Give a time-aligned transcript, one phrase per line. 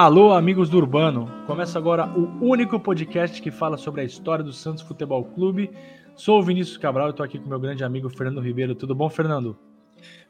[0.00, 1.28] Alô, amigos do Urbano.
[1.44, 5.72] Começa agora o único podcast que fala sobre a história do Santos Futebol Clube.
[6.14, 8.76] Sou o Vinícius Cabral e estou aqui com meu grande amigo Fernando Ribeiro.
[8.76, 9.58] Tudo bom, Fernando?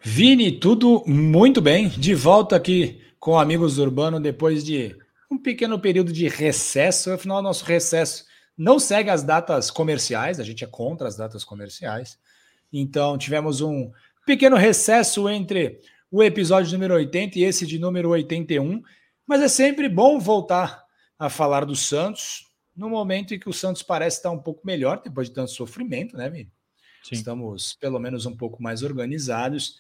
[0.03, 1.91] Vini, tudo muito bem.
[1.91, 4.97] De volta aqui com Amigos do Urbano depois de
[5.31, 7.13] um pequeno período de recesso.
[7.13, 8.25] Afinal, nosso recesso
[8.57, 12.19] não segue as datas comerciais, a gente é contra as datas comerciais.
[12.73, 13.91] Então, tivemos um
[14.25, 15.79] pequeno recesso entre
[16.11, 18.83] o episódio número 80 e esse de número 81.
[19.29, 20.83] Mas é sempre bom voltar
[21.19, 25.03] a falar do Santos no momento em que o Santos parece estar um pouco melhor
[25.05, 26.51] depois de tanto sofrimento, né, Vini?
[27.13, 29.77] Estamos pelo menos um pouco mais organizados.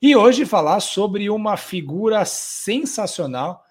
[0.00, 3.64] E hoje falar sobre uma figura sensacional.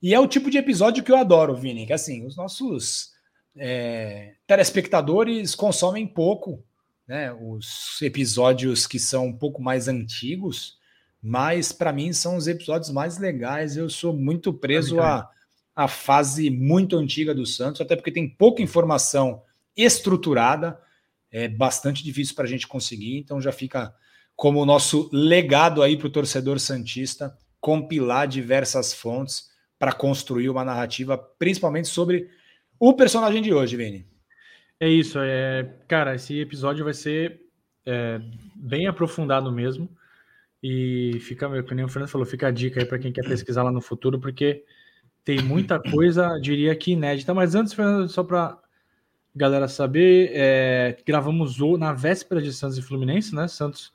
[0.00, 1.86] E é o tipo de episódio que eu adoro, Vini.
[1.86, 3.10] Que assim, os nossos
[3.56, 6.64] é, telespectadores consomem pouco,
[7.06, 7.30] né?
[7.32, 10.77] Os episódios que são um pouco mais antigos
[11.22, 13.76] mas para mim são os episódios mais legais.
[13.76, 15.28] Eu sou muito preso à,
[15.74, 19.42] à fase muito antiga do Santos, até porque tem pouca informação
[19.76, 20.78] estruturada,
[21.30, 23.94] é bastante difícil para a gente conseguir, então já fica
[24.34, 30.64] como o nosso legado aí para o torcedor Santista compilar diversas fontes para construir uma
[30.64, 32.28] narrativa, principalmente sobre
[32.78, 34.06] o personagem de hoje, Vini.
[34.80, 37.40] É isso, é, cara, esse episódio vai ser
[37.84, 38.20] é,
[38.54, 39.88] bem aprofundado mesmo.
[40.62, 43.62] E fica, meu, como o Fernando falou, fica a dica aí para quem quer pesquisar
[43.62, 44.64] lá no futuro, porque
[45.24, 47.32] tem muita coisa, diria que inédita.
[47.32, 48.58] Mas antes, Fernando, só para
[49.34, 53.46] galera saber, é, gravamos o, na véspera de Santos e Fluminense, né?
[53.46, 53.92] Santos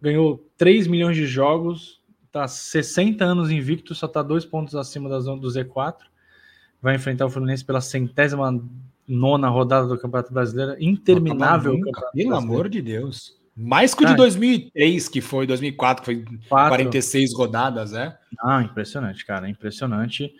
[0.00, 5.18] ganhou 3 milhões de jogos, tá 60 anos invicto, só tá dois pontos acima da
[5.18, 6.02] zona do Z4.
[6.80, 8.62] Vai enfrentar o Fluminense pela centésima
[9.08, 10.76] nona rodada do Campeonato Brasileiro.
[10.78, 11.76] Interminável.
[12.12, 13.35] Pelo amor de Deus.
[13.56, 16.76] Mais que o de 2003, que foi 2004, que foi Quatro.
[16.76, 18.16] 46 rodadas, né?
[18.42, 20.34] Ah, impressionante, cara, impressionante.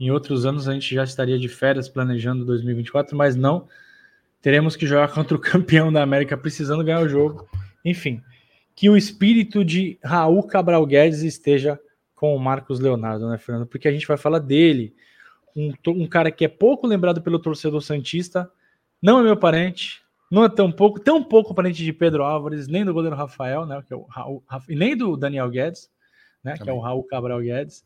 [0.00, 3.68] Em outros anos a gente já estaria de férias planejando 2024, mas não.
[4.40, 7.46] Teremos que jogar contra o campeão da América precisando ganhar o jogo.
[7.84, 8.22] Enfim,
[8.74, 11.78] que o espírito de Raul Cabral Guedes esteja
[12.14, 13.66] com o Marcos Leonardo, né, Fernando?
[13.66, 14.94] Porque a gente vai falar dele,
[15.54, 18.50] um, um cara que é pouco lembrado pelo torcedor Santista,
[19.02, 20.03] não é meu parente,
[20.34, 23.80] não é tão pouco, tão pouco parente de Pedro Álvares, nem do goleiro Rafael, né?
[23.86, 25.88] Que é o Raul, e nem do Daniel Guedes,
[26.42, 26.54] né?
[26.54, 26.64] Também.
[26.64, 27.84] Que é o Raul Cabral Guedes.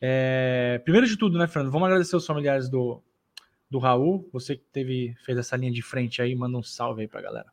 [0.00, 1.70] É, primeiro de tudo, né, Fernando?
[1.70, 3.00] Vamos agradecer os familiares do,
[3.70, 4.28] do Raul.
[4.32, 7.46] Você que teve, fez essa linha de frente aí, manda um salve aí pra galera.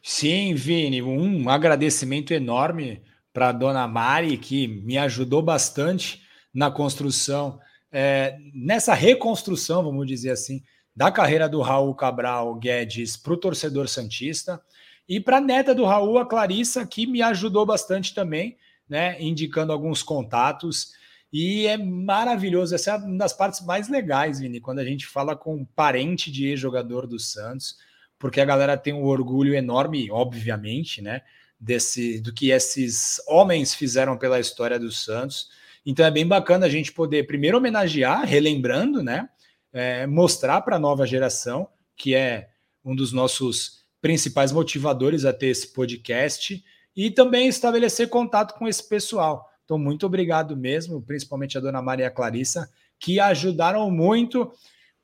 [0.00, 3.02] Sim, Vini, um agradecimento enorme
[3.32, 6.22] para dona Mari, que me ajudou bastante
[6.54, 7.58] na construção,
[7.90, 10.62] é, nessa reconstrução, vamos dizer assim,
[10.94, 14.60] da carreira do Raul Cabral Guedes para o torcedor Santista.
[15.08, 18.56] E para a neta do Raul, a Clarissa, que me ajudou bastante também,
[18.88, 19.20] né?
[19.20, 20.92] Indicando alguns contatos.
[21.32, 22.74] E é maravilhoso.
[22.74, 26.30] Essa é uma das partes mais legais, Vini, quando a gente fala com um parente
[26.30, 27.76] de ex-jogador do Santos,
[28.18, 31.22] porque a galera tem um orgulho enorme, obviamente, né?
[31.58, 35.48] Desse, do que esses homens fizeram pela história do Santos.
[35.84, 39.28] Então é bem bacana a gente poder primeiro homenagear, relembrando, né?
[39.74, 42.48] É, mostrar para a nova geração, que é
[42.84, 46.64] um dos nossos principais motivadores a ter esse podcast,
[46.96, 49.50] e também estabelecer contato com esse pessoal.
[49.64, 52.70] Então, muito obrigado mesmo, principalmente a dona Maria Clarissa,
[53.00, 54.52] que ajudaram muito,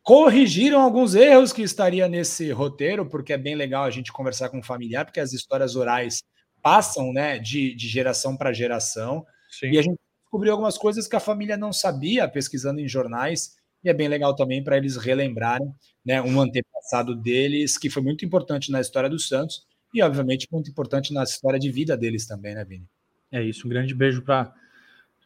[0.03, 4.61] corrigiram alguns erros que estaria nesse roteiro, porque é bem legal a gente conversar com
[4.61, 6.23] o familiar, porque as histórias orais
[6.63, 9.25] passam né, de, de geração para geração.
[9.51, 9.71] Sim.
[9.73, 13.89] E a gente descobriu algumas coisas que a família não sabia, pesquisando em jornais, e
[13.89, 15.73] é bem legal também para eles relembrarem
[16.05, 20.71] né, um antepassado deles que foi muito importante na história do Santos e, obviamente, muito
[20.71, 22.87] importante na história de vida deles também, né, Vini?
[23.33, 24.53] É isso, um grande beijo para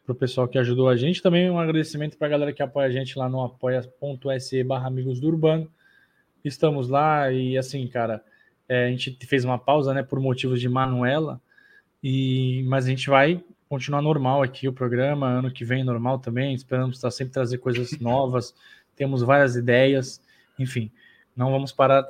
[0.07, 1.21] o pessoal que ajudou a gente.
[1.21, 5.19] Também um agradecimento para a galera que apoia a gente lá no apoia.se barra amigos
[5.19, 5.71] do Urbano.
[6.43, 8.23] Estamos lá e assim, cara,
[8.69, 11.41] é, a gente fez uma pausa, né, por motivos de Manuela,
[12.03, 16.53] e, mas a gente vai continuar normal aqui o programa, ano que vem normal também,
[16.53, 18.53] esperamos estar sempre trazer coisas novas,
[18.95, 20.21] temos várias ideias,
[20.57, 20.91] enfim,
[21.35, 22.05] não vamos parar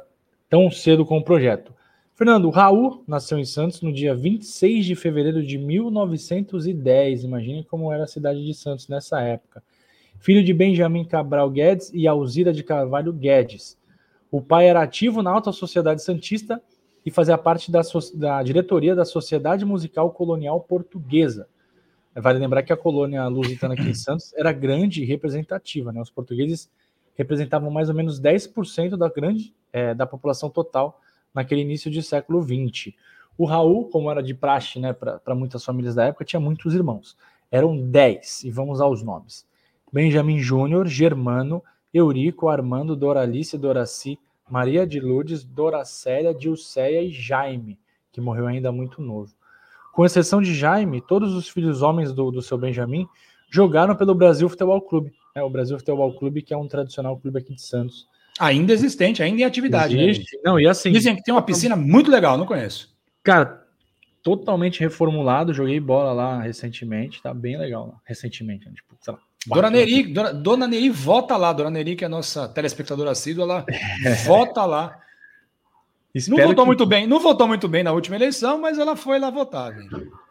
[0.50, 1.74] tão cedo com o projeto.
[2.14, 8.06] Fernando, Raul nasceu em Santos no dia 26 de fevereiro de 1910, imagine como era
[8.06, 9.62] a cidade de Santos nessa época.
[10.20, 13.78] Filho de Benjamin Cabral Guedes e Alzira de Carvalho Guedes.
[14.32, 16.62] O pai era ativo na alta sociedade santista
[17.06, 17.82] e fazia parte da,
[18.16, 21.48] da diretoria da Sociedade Musical Colonial Portuguesa.
[22.16, 25.92] Vale lembrar que a colônia lusitana aqui em Santos era grande e representativa.
[25.92, 26.02] Né?
[26.02, 26.72] Os portugueses
[27.16, 31.00] representavam mais ou menos 10% da grande é, da população total
[31.34, 32.94] naquele início de século XX.
[33.38, 37.18] O Raul, como era de praxe né, para muitas famílias da época, tinha muitos irmãos.
[37.52, 39.46] Eram 10, e vamos aos nomes.
[39.92, 41.62] Benjamin Júnior, Germano,
[41.94, 44.18] Eurico, Armando, Doralice, Doraci,
[44.50, 47.80] Maria de Lourdes, Doracélia, Dilceia e Jaime,
[48.12, 49.34] que morreu ainda muito novo.
[49.92, 53.08] Com exceção de Jaime, todos os filhos homens do, do seu Benjamin
[53.50, 55.14] jogaram pelo Brasil Futebol Clube.
[55.36, 55.42] Né?
[55.42, 58.08] O Brasil Futebol Clube, que é um tradicional clube aqui de Santos.
[58.40, 59.96] Ainda existente, ainda em atividade.
[59.96, 60.36] Né, Existe.
[60.36, 60.92] Né, não, e assim.
[60.92, 62.94] Dizem que tem uma piscina muito legal, não conheço.
[63.24, 63.66] Cara,
[64.22, 65.54] totalmente reformulado.
[65.54, 68.02] Joguei bola lá recentemente, tá bem legal lá.
[68.04, 68.74] Recentemente, né?
[68.76, 69.20] tipo, sei lá.
[69.48, 71.54] Dona Neri, Dona, Dona Neri vota lá.
[71.54, 73.66] Dona Neri, que é a nossa telespectadora assídua, ela
[74.26, 75.00] vota lá.
[76.14, 76.68] Espero não votou que...
[76.68, 79.76] muito bem, não votou muito bem na última eleição, mas ela foi lá votar.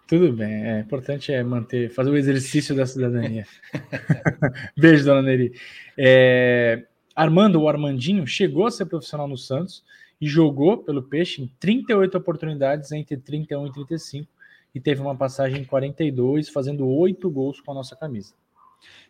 [0.07, 3.47] Tudo bem, é importante é manter, fazer o exercício da cidadania.
[4.77, 5.53] Beijo, Dona Neri.
[5.97, 6.85] É,
[7.15, 9.85] Armando, o Armandinho, chegou a ser profissional no Santos
[10.21, 14.29] e jogou pelo Peixe em 38 oportunidades entre 31 e 35
[14.75, 18.35] e teve uma passagem em 42, fazendo oito gols com a nossa camisa.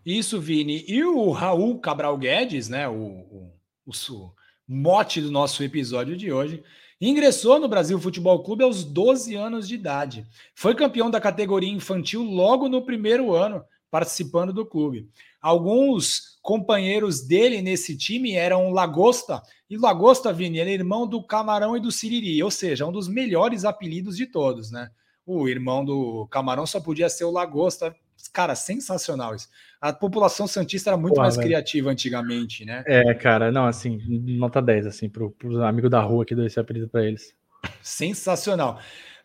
[0.04, 0.84] Isso, Vini.
[0.86, 3.52] E o Raul Cabral Guedes, né, o, o,
[3.86, 4.32] o
[4.66, 6.62] mote do nosso episódio de hoje,
[7.00, 10.26] ingressou no Brasil Futebol Clube aos 12 anos de idade.
[10.54, 15.08] Foi campeão da categoria infantil logo no primeiro ano, participando do clube.
[15.40, 21.76] Alguns companheiros dele nesse time eram Lagosta, e Lagosta, Vini, ele é irmão do Camarão
[21.76, 24.90] e do Siriri, ou seja, um dos melhores apelidos de todos, né?
[25.26, 27.96] O irmão do Camarão só podia ser o Lagosta.
[28.32, 29.48] Cara, sensacional isso.
[29.80, 31.48] A população santista era muito Pô, mais velho.
[31.48, 32.82] criativa antigamente, né?
[32.86, 36.58] É, cara, não, assim, nota 10, assim, para os amigos da rua que deu esse
[36.58, 37.34] apelido para eles.
[37.82, 38.80] Sensacional.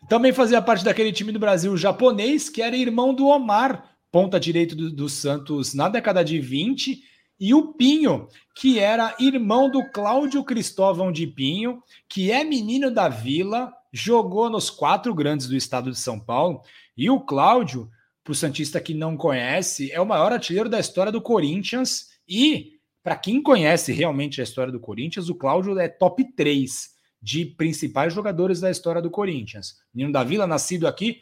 [0.08, 4.76] Também fazia parte daquele time do Brasil japonês, que era irmão do Omar, ponta direito
[4.76, 7.04] do, do, Santos na década de 20,
[7.40, 13.08] e o Pinho, que era irmão do Cláudio Cristóvão de Pinho, que é menino da
[13.08, 16.62] Vila, jogou nos quatro grandes do estado de São Paulo,
[16.98, 17.90] e o Cláudio,
[18.30, 22.74] para o Santista que não conhece, é o maior artilheiro da história do Corinthians, e
[23.02, 28.14] para quem conhece realmente a história do Corinthians, o Cláudio é top 3 de principais
[28.14, 29.78] jogadores da história do Corinthians.
[29.92, 31.22] Menino da Vila, nascido aqui,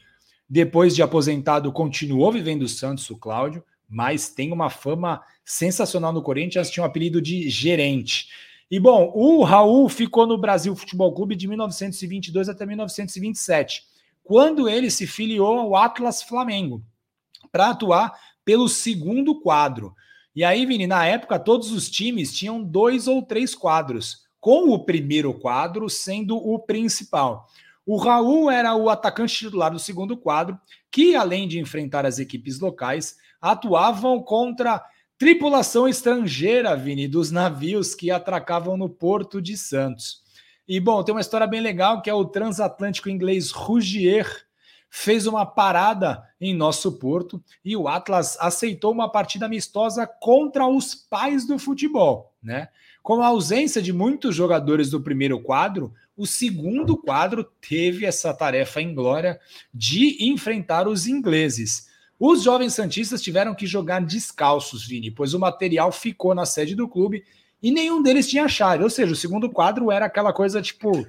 [0.49, 6.21] depois de aposentado, continuou vivendo o Santos, o Cláudio, mas tem uma fama sensacional no
[6.21, 8.27] Corinthians, tinha um apelido de gerente.
[8.69, 13.83] E bom, o Raul ficou no Brasil Futebol Clube de 1922 até 1927,
[14.25, 16.83] quando ele se filiou ao Atlas Flamengo
[17.51, 18.13] para atuar
[18.43, 19.93] pelo segundo quadro.
[20.35, 24.85] E aí, Vini, na época todos os times tinham dois ou três quadros, com o
[24.85, 27.47] primeiro quadro sendo o principal.
[27.85, 30.59] O Raul era o atacante titular do segundo quadro,
[30.91, 34.83] que além de enfrentar as equipes locais, atuavam contra
[35.17, 40.21] tripulação estrangeira, Vini, dos navios que atracavam no Porto de Santos.
[40.67, 44.46] E bom, tem uma história bem legal que é o transatlântico inglês Rougier
[44.89, 50.95] fez uma parada em nosso porto e o Atlas aceitou uma partida amistosa contra os
[50.95, 52.69] pais do futebol, né?
[53.03, 58.81] Com a ausência de muitos jogadores do primeiro quadro, o segundo quadro teve essa tarefa
[58.81, 59.39] inglória
[59.73, 61.87] de enfrentar os ingleses.
[62.19, 66.87] Os jovens santistas tiveram que jogar descalços, Vini, pois o material ficou na sede do
[66.87, 67.23] clube
[67.61, 68.83] e nenhum deles tinha chave.
[68.83, 71.05] Ou seja, o segundo quadro era aquela coisa tipo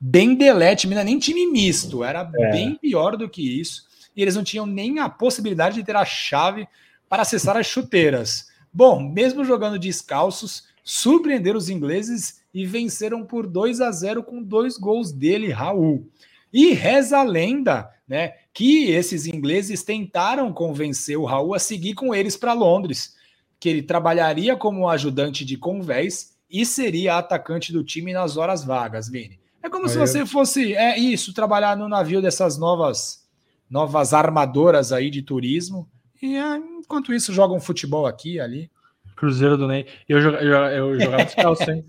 [0.00, 2.50] bem delete, não é nem time misto, era é.
[2.52, 3.86] bem pior do que isso.
[4.16, 6.66] E eles não tinham nem a possibilidade de ter a chave
[7.08, 8.48] para acessar as chuteiras.
[8.72, 14.76] Bom, mesmo jogando descalços, surpreenderam os ingleses e venceram por 2 a 0 com dois
[14.78, 16.08] gols dele, Raul.
[16.52, 22.14] E reza a lenda, né, que esses ingleses tentaram convencer o Raul a seguir com
[22.14, 23.14] eles para Londres,
[23.60, 29.08] que ele trabalharia como ajudante de convés e seria atacante do time nas horas vagas,
[29.08, 29.38] Vini.
[29.62, 30.26] É como Aí se você eu...
[30.26, 33.26] fosse, é isso, trabalhar no navio dessas novas
[33.68, 35.88] novas armadoras aí de turismo
[36.22, 38.70] e é, enquanto isso jogam futebol aqui ali.
[39.14, 39.86] Cruzeiro do Ney.
[40.08, 41.84] Eu, eu, eu jogava descalço, hein?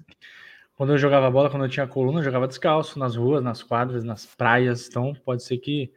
[0.76, 4.04] Quando eu jogava bola, quando eu tinha coluna, eu jogava descalço nas ruas, nas quadras,
[4.04, 4.88] nas praias.
[4.88, 5.92] Então, pode ser que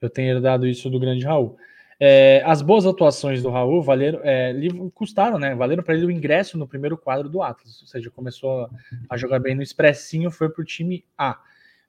[0.00, 1.56] eu tenha herdado isso do grande Raul.
[1.98, 4.54] É, as boas atuações do Raul valeram, é,
[4.94, 5.54] custaram, né?
[5.54, 7.80] Valeram para ele o ingresso no primeiro quadro do Atlas.
[7.80, 8.68] Ou seja, começou
[9.08, 11.40] a jogar bem no Expressinho, foi para o time A.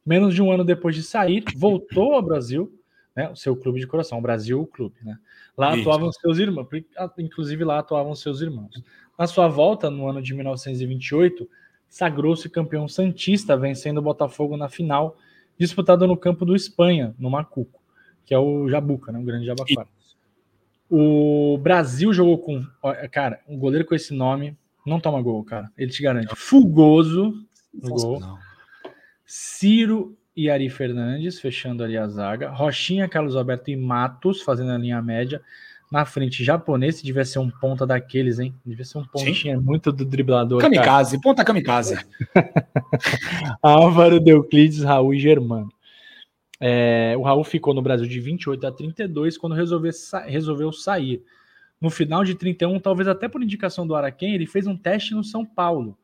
[0.06, 2.74] Menos de um ano depois de sair, voltou ao Brasil,
[3.14, 3.30] né?
[3.30, 5.18] O seu clube de coração, o Brasil Clube, né?
[5.58, 5.82] Lá Isso.
[5.82, 6.68] atuavam seus irmãos,
[7.18, 8.82] inclusive lá atuavam seus irmãos.
[9.20, 11.50] Na sua volta, no ano de 1928,
[11.90, 15.18] sagrou-se campeão Santista, vencendo o Botafogo na final,
[15.60, 17.82] disputada no campo do Espanha, no Macuco,
[18.26, 19.20] que é o Jabuca, né?
[19.20, 19.97] O grande Jabaquara.
[20.90, 22.66] O Brasil jogou com.
[23.12, 25.70] Cara, um goleiro com esse nome não toma gol, cara.
[25.78, 26.34] Ele te garante.
[26.36, 27.34] Fugoso
[27.74, 28.40] no gol.
[29.26, 32.50] Ciro e Ari Fernandes, fechando ali a zaga.
[32.50, 35.42] Rochinha, Carlos Alberto e Matos, fazendo a linha média.
[35.92, 38.54] na frente japonês, devia ser um ponta daqueles, hein?
[38.66, 39.64] Devia ser um pontinha Sim.
[39.64, 40.62] muito do driblador.
[40.62, 41.22] Kamikaze, cara.
[41.24, 41.98] ponta kamikaze.
[43.64, 45.70] Álvaro, Euclides, Raul e Germano.
[46.60, 51.24] É, o Raul ficou no Brasil de 28 a 32 quando resolveu, sa resolveu sair.
[51.80, 55.24] No final de 31, talvez até por indicação do Araquém, ele fez um teste no
[55.24, 55.98] São Paulo.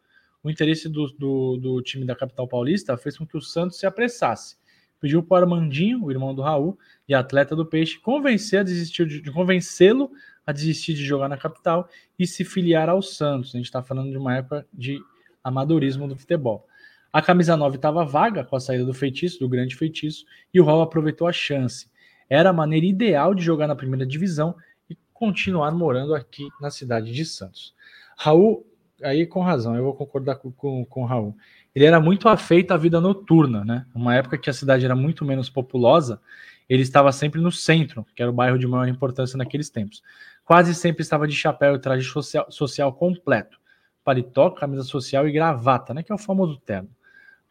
[0.43, 3.85] O interesse do, do, do time da capital paulista fez com que o Santos se
[3.85, 4.57] apressasse.
[4.99, 9.05] Pediu para o Armandinho, o irmão do Raul, e atleta do Peixe, convencer a desistir
[9.07, 10.11] de, de convencê-lo
[10.45, 11.87] a desistir de jogar na capital
[12.19, 13.55] e se filiar ao Santos.
[13.55, 14.99] A gente está falando de uma época de
[15.43, 16.67] amadorismo do futebol.
[17.13, 20.65] A camisa 9 estava vaga com a saída do feitiço, do grande feitiço, e o
[20.65, 21.87] Raul aproveitou a chance.
[22.27, 24.55] Era a maneira ideal de jogar na primeira divisão
[24.89, 27.75] e continuar morando aqui na cidade de Santos.
[28.17, 28.65] Raul,
[29.03, 31.37] aí com razão, eu vou concordar com, com, com o Raul.
[31.75, 33.85] Ele era muito afeito à vida noturna, né?
[33.93, 36.19] Uma época que a cidade era muito menos populosa,
[36.67, 40.01] ele estava sempre no centro, que era o bairro de maior importância naqueles tempos.
[40.43, 43.59] Quase sempre estava de chapéu e traje social, social completo,
[44.03, 46.01] paletó, camisa social e gravata, né?
[46.01, 46.89] Que é o famoso terno.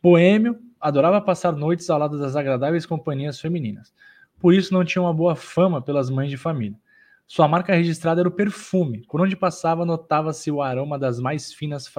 [0.03, 3.95] Boêmio, adorava passar noites ao lado das agradáveis companhias femininas.
[4.41, 6.77] Por isso não tinha uma boa fama pelas mães de família.
[7.29, 9.07] Sua marca registrada era o perfume.
[9.09, 11.91] Por onde passava, notava-se o aroma das mais finas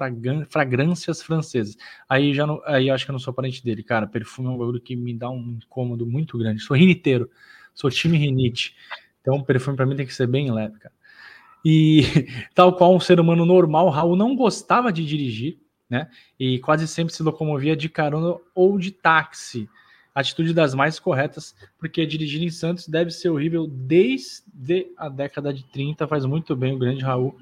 [0.50, 1.76] fragrâncias francesas.
[2.08, 4.06] Aí já não, aí acho que eu não sou parente dele, cara.
[4.06, 6.62] Perfume é um bagulho que me dá um incômodo muito grande.
[6.62, 7.30] Sou riniteiro,
[7.74, 8.76] sou time rinite.
[9.22, 10.94] Então, perfume para mim tem que ser bem leve, cara.
[11.66, 12.02] E
[12.54, 15.58] tal qual um ser humano normal, Raul não gostava de dirigir,
[15.94, 16.10] né?
[16.40, 19.70] E quase sempre se locomovia de carona ou de táxi.
[20.16, 25.64] Atitude das mais corretas, porque dirigir em Santos deve ser horrível desde a década de
[25.66, 26.08] 30.
[26.08, 27.36] Faz muito bem o grande Raul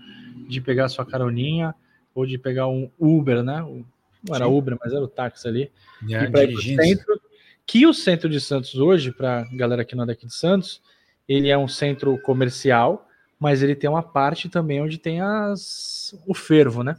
[0.50, 1.74] de pegar sua caroninha
[2.14, 3.62] ou de pegar um Uber, né?
[3.62, 4.52] Não era Sim.
[4.52, 5.72] Uber, mas era o táxi ali.
[6.04, 7.22] Yeah, e para centro,
[7.66, 10.82] que o centro de Santos hoje, para galera que não é daqui de Santos,
[11.28, 13.08] ele é um centro comercial,
[13.40, 16.98] mas ele tem uma parte também onde tem as o fervo, né?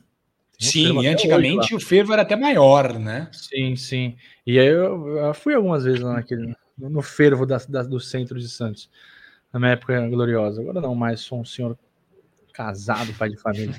[0.62, 3.28] Sim, antigamente hoje, o fervo era até maior, né?
[3.32, 4.16] Sim, sim.
[4.46, 8.38] E aí eu, eu fui algumas vezes lá naquele, no fervo da, da, do centro
[8.38, 8.88] de Santos,
[9.52, 10.60] na minha época gloriosa.
[10.60, 11.76] Agora não mais, sou um senhor
[12.52, 13.74] casado, pai de família.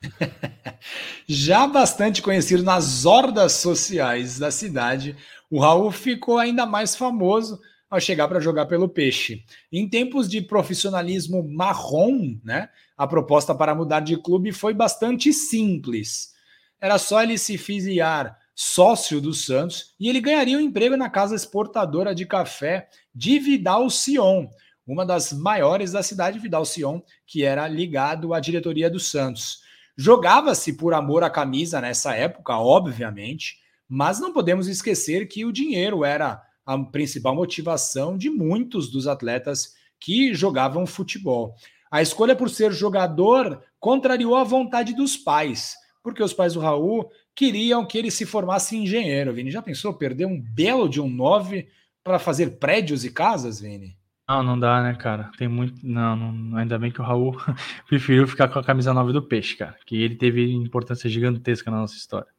[1.26, 5.16] Já bastante conhecido nas hordas sociais da cidade,
[5.50, 7.60] o Raul ficou ainda mais famoso
[7.90, 9.44] ao chegar para jogar pelo Peixe.
[9.70, 16.32] Em tempos de profissionalismo marrom, né, a proposta para mudar de clube foi bastante simples.
[16.80, 21.34] Era só ele se filiar sócio do Santos e ele ganharia um emprego na casa
[21.34, 24.48] exportadora de café de Vidal Sion,
[24.86, 29.62] uma das maiores da cidade, Vidal Sion, que era ligado à diretoria do Santos.
[29.96, 36.04] Jogava-se por amor à camisa nessa época, obviamente, mas não podemos esquecer que o dinheiro
[36.04, 41.54] era a principal motivação de muitos dos atletas que jogavam futebol.
[41.90, 47.08] A escolha por ser jogador contrariou a vontade dos pais, porque os pais do Raul
[47.34, 49.32] queriam que ele se formasse engenheiro.
[49.32, 51.68] Vini, já pensou perder um belo de um 9
[52.02, 53.96] para fazer prédios e casas, Vini?
[54.28, 55.30] Não, não dá, né, cara?
[55.36, 55.86] Tem muito.
[55.86, 57.36] Não, não, ainda bem que o Raul
[57.86, 59.76] preferiu ficar com a camisa 9 do Peixe, cara.
[59.84, 62.33] Que ele teve importância gigantesca na nossa história.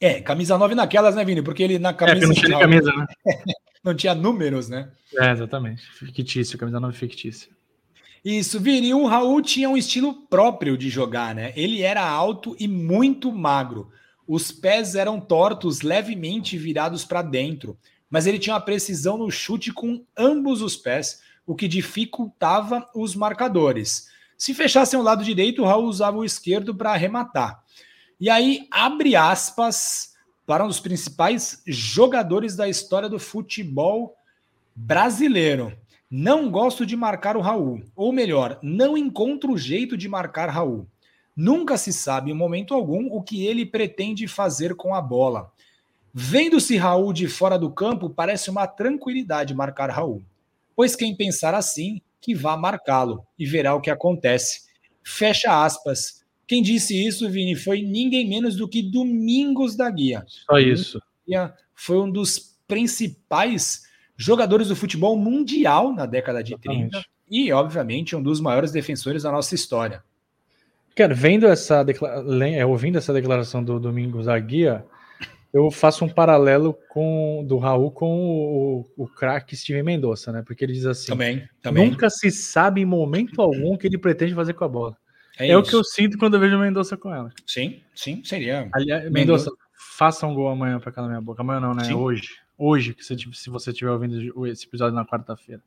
[0.00, 1.42] É, camisa 9 naquelas, né, Vini?
[1.42, 2.24] Porque ele na camisa.
[2.24, 3.06] É, não tinha camisa, né?
[3.82, 4.90] não tinha números, né?
[5.14, 5.82] É, exatamente.
[5.92, 7.50] Fictício, camisa 9 fictícia.
[8.24, 8.92] Isso, Vini.
[8.92, 11.52] O Raul tinha um estilo próprio de jogar, né?
[11.56, 13.90] Ele era alto e muito magro.
[14.26, 17.78] Os pés eram tortos, levemente virados para dentro,
[18.10, 23.14] mas ele tinha uma precisão no chute com ambos os pés, o que dificultava os
[23.14, 24.08] marcadores.
[24.36, 27.62] Se fechassem o lado direito, o Raul usava o esquerdo para arrematar.
[28.18, 30.14] E aí, abre aspas
[30.46, 34.16] para um dos principais jogadores da história do futebol
[34.74, 35.76] brasileiro.
[36.10, 40.86] Não gosto de marcar o Raul, ou melhor, não encontro o jeito de marcar Raul.
[41.34, 45.52] Nunca se sabe em momento algum o que ele pretende fazer com a bola.
[46.14, 50.22] Vendo-se Raul de fora do campo, parece uma tranquilidade marcar Raul.
[50.74, 54.62] Pois quem pensar assim, que vá marcá-lo e verá o que acontece.
[55.04, 56.24] Fecha aspas.
[56.46, 60.24] Quem disse isso, Vini, foi ninguém menos do que Domingos da Guia.
[60.26, 61.00] Só isso.
[61.74, 63.82] Foi um dos principais
[64.16, 66.90] jogadores do futebol mundial na década de Exatamente.
[66.90, 70.02] 30 e, obviamente, um dos maiores defensores da nossa história.
[70.94, 71.84] Cara, vendo essa
[72.54, 74.84] é, ouvindo essa declaração do Domingos da Guia,
[75.52, 80.42] eu faço um paralelo com do Raul com o, o craque Steven Mendonça, né?
[80.46, 81.90] Porque ele diz assim: também, também.
[81.90, 84.96] nunca se sabe em momento algum o que ele pretende fazer com a bola.
[85.38, 87.30] É, é o que eu sinto quando eu vejo Mendonça com ela.
[87.46, 88.68] Sim, sim, seria.
[88.72, 89.50] Aliás, Mendonça,
[89.96, 91.42] faça um gol amanhã para calar minha boca.
[91.42, 91.84] Amanhã não, né?
[91.84, 91.94] Sim.
[91.94, 92.28] Hoje.
[92.58, 95.62] Hoje, que se, se você estiver ouvindo esse episódio na quarta-feira.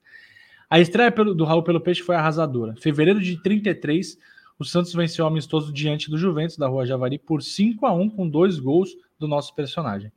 [0.69, 2.75] A estreia do Raul pelo Peixe foi arrasadora.
[2.79, 4.17] Fevereiro de 33,
[4.57, 8.09] o Santos venceu o amistoso diante do Juventus da Rua Javari por 5 a 1
[8.09, 10.11] com dois gols do nosso personagem.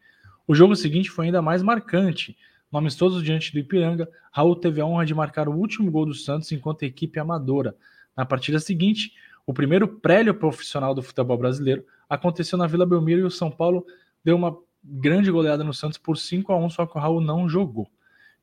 [0.46, 2.36] O jogo seguinte foi ainda mais marcante.
[2.70, 6.14] No amistoso diante do Ipiranga, Raul teve a honra de marcar o último gol do
[6.14, 7.76] Santos enquanto equipe amadora.
[8.16, 9.12] Na partida seguinte,
[9.46, 13.84] o primeiro prélio profissional do futebol brasileiro aconteceu na Vila Belmiro e o São Paulo
[14.24, 17.48] deu uma grande goleada no Santos por 5 a 1 só que o Raul não
[17.48, 17.88] jogou.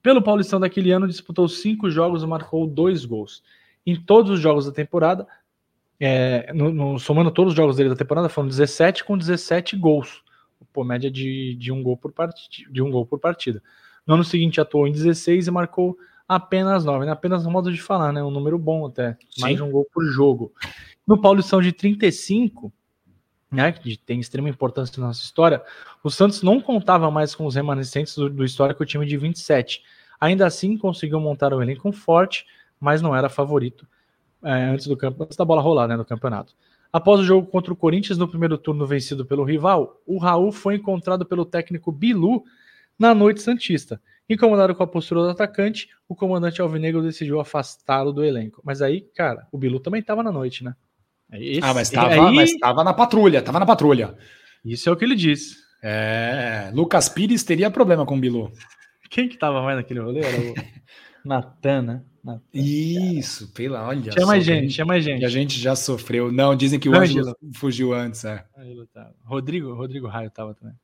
[0.01, 3.43] Pelo Paulistão daquele ano, disputou cinco jogos e marcou dois gols.
[3.85, 5.27] Em todos os jogos da temporada,
[5.99, 10.23] é, no, no, somando todos os jogos dele da temporada, foram 17 com 17 gols.
[10.71, 13.61] Pô, média de, de, um gol por partida, de um gol por partida.
[14.07, 15.97] No ano seguinte, atuou em 16 e marcou
[16.29, 17.07] apenas 9.
[17.07, 17.11] Né?
[17.11, 18.23] Apenas no modo de falar, né?
[18.23, 19.17] Um número bom até.
[19.31, 19.41] Sim.
[19.41, 20.53] Mais de um gol por jogo.
[21.05, 22.71] No Paulistão de 35,
[23.51, 25.63] né, que tem extrema importância na nossa história,
[26.03, 29.81] o Santos não contava mais com os remanescentes do, do histórico time de 27.
[30.21, 32.45] Ainda assim, conseguiu montar um elenco forte,
[32.79, 33.87] mas não era favorito
[34.43, 36.53] é, antes, do, antes da bola rolar né, no campeonato.
[36.93, 40.75] Após o jogo contra o Corinthians no primeiro turno vencido pelo rival, o Raul foi
[40.75, 42.43] encontrado pelo técnico Bilu
[42.97, 44.01] na noite santista.
[44.29, 48.61] Incomodado com a postura do atacante, o comandante Alvinegro decidiu afastá-lo do elenco.
[48.63, 50.75] Mas aí, cara, o Bilu também estava na noite, né?
[51.33, 52.35] Esse, ah, mas estava aí...
[52.35, 54.15] mas na patrulha, estava na patrulha.
[54.63, 55.55] Isso é o que ele disse.
[55.81, 58.51] É, Lucas Pires teria problema com o Bilu.
[59.09, 60.19] Quem que estava mais naquele rolê?
[60.19, 60.53] Era o
[61.25, 62.03] Natan, né?
[62.23, 62.41] Natan.
[62.53, 64.11] Isso, pela olha.
[64.11, 65.25] Tinha mais gente, tinha mais gente.
[65.25, 66.31] a gente já sofreu.
[66.31, 68.45] Não, dizem que o Ângelo fugiu antes, é.
[69.23, 70.75] Rodrigo, Rodrigo Raio tava também.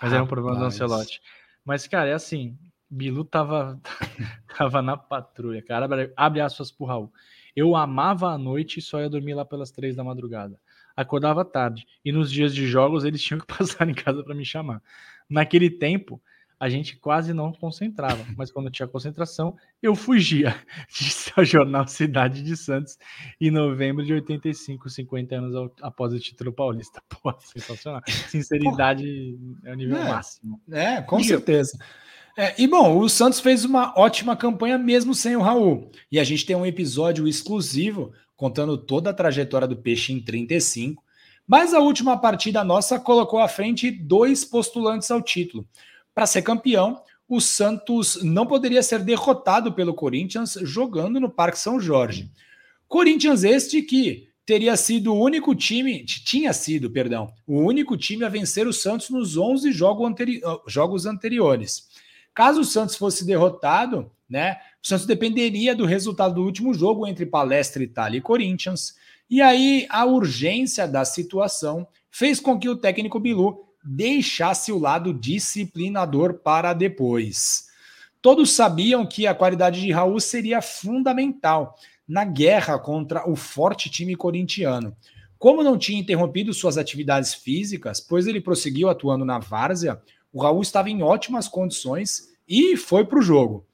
[0.00, 1.20] Mas ah, era um problema do Ancelotti.
[1.64, 2.58] Mas, cara, é assim,
[2.92, 3.80] Bilu tava,
[4.54, 5.86] tava na patrulha, cara.
[5.86, 7.12] Abre, abre aspas pro Raul.
[7.56, 10.60] Eu amava a noite e só ia dormir lá pelas três da madrugada.
[10.94, 11.86] Acordava tarde.
[12.04, 14.82] E nos dias de jogos eles tinham que passar em casa para me chamar.
[15.26, 16.20] Naquele tempo,
[16.60, 20.54] a gente quase não concentrava, mas quando tinha concentração, eu fugia.
[20.92, 22.98] Disse ao jornal Cidade de Santos
[23.40, 27.02] em novembro de 85, 50 anos após o título paulista.
[27.08, 28.02] Pô, sensacional.
[28.06, 29.68] Sinceridade Pô.
[29.68, 30.60] é o nível é, máximo.
[30.70, 31.76] É, com certeza.
[32.36, 35.90] É, e bom, o Santos fez uma ótima campanha mesmo sem o Raul.
[36.10, 41.02] E a gente tem um episódio exclusivo contando toda a trajetória do Peixe em 35.
[41.46, 45.66] Mas a última partida nossa colocou à frente dois postulantes ao título.
[46.14, 51.78] Para ser campeão, o Santos não poderia ser derrotado pelo Corinthians jogando no Parque São
[51.78, 52.30] Jorge.
[52.88, 58.28] Corinthians este que teria sido o único time, tinha sido, perdão, o único time a
[58.28, 61.88] vencer o Santos nos 11 jogos, anteri jogos anteriores.
[62.34, 67.26] Caso o Santos fosse derrotado, né, o Santos dependeria do resultado do último jogo entre
[67.26, 68.94] Palestra Itália e Corinthians.
[69.28, 75.12] E aí a urgência da situação fez com que o técnico Bilu deixasse o lado
[75.12, 77.66] disciplinador para depois.
[78.20, 84.14] Todos sabiam que a qualidade de Raul seria fundamental na guerra contra o forte time
[84.14, 84.96] corintiano.
[85.38, 90.00] Como não tinha interrompido suas atividades físicas, pois ele prosseguiu atuando na várzea,
[90.32, 93.66] o Raul estava em ótimas condições e foi para o jogo.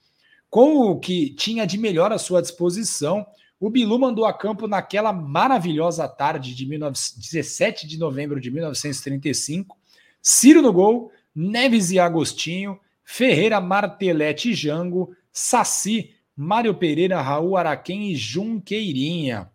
[0.51, 3.27] Com o que tinha de melhor à sua disposição,
[3.61, 6.97] o Bilu mandou a campo naquela maravilhosa tarde de 19...
[7.17, 9.77] 17 de novembro de 1935.
[10.23, 18.11] Ciro no gol, Neves e Agostinho, Ferreira, Martelete e Jango, Saci, Mário Pereira, Raul Araquém
[18.11, 19.51] e Junqueirinha.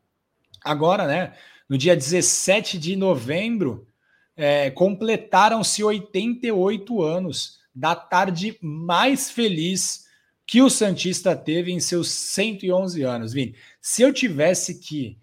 [0.63, 1.33] Agora, né,
[1.67, 3.87] no dia 17 de novembro,
[4.35, 10.03] é, completaram-se 88 anos da tarde mais feliz
[10.45, 13.33] que o Santista teve em seus 111 anos.
[13.33, 15.17] Vini, se eu tivesse que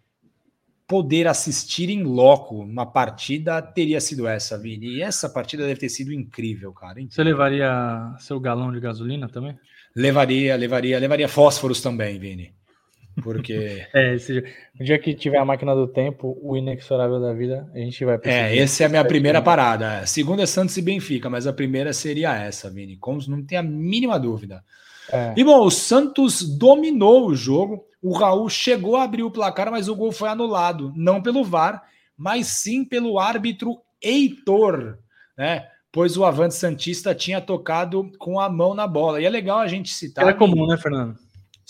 [0.90, 4.96] poder assistir em loco uma partida, teria sido essa, Vini.
[4.96, 7.00] E essa partida deve ter sido incrível, cara.
[7.00, 7.14] Incrível.
[7.14, 9.56] Você levaria seu galão de gasolina também?
[9.94, 12.52] Levaria, levaria, levaria fósforos também, Vini.
[13.22, 13.86] Porque.
[13.92, 14.44] é, esse,
[14.78, 18.18] no dia que tiver a máquina do tempo, o inexorável da vida, a gente vai
[18.24, 20.00] É, essa é a minha primeira parada.
[20.00, 22.96] A segunda é Santos e Benfica, mas a primeira seria essa, Vini.
[22.96, 24.62] Como não tem a mínima dúvida.
[25.12, 25.34] É.
[25.36, 27.84] E bom, o Santos dominou o jogo.
[28.02, 30.92] O Raul chegou a abrir o placar, mas o gol foi anulado.
[30.96, 31.82] Não pelo VAR,
[32.16, 34.98] mas sim pelo árbitro Heitor,
[35.36, 35.66] né?
[35.92, 39.20] Pois o Avante Santista tinha tocado com a mão na bola.
[39.20, 40.24] E é legal a gente citar.
[40.24, 41.18] Era comum, né, Fernando?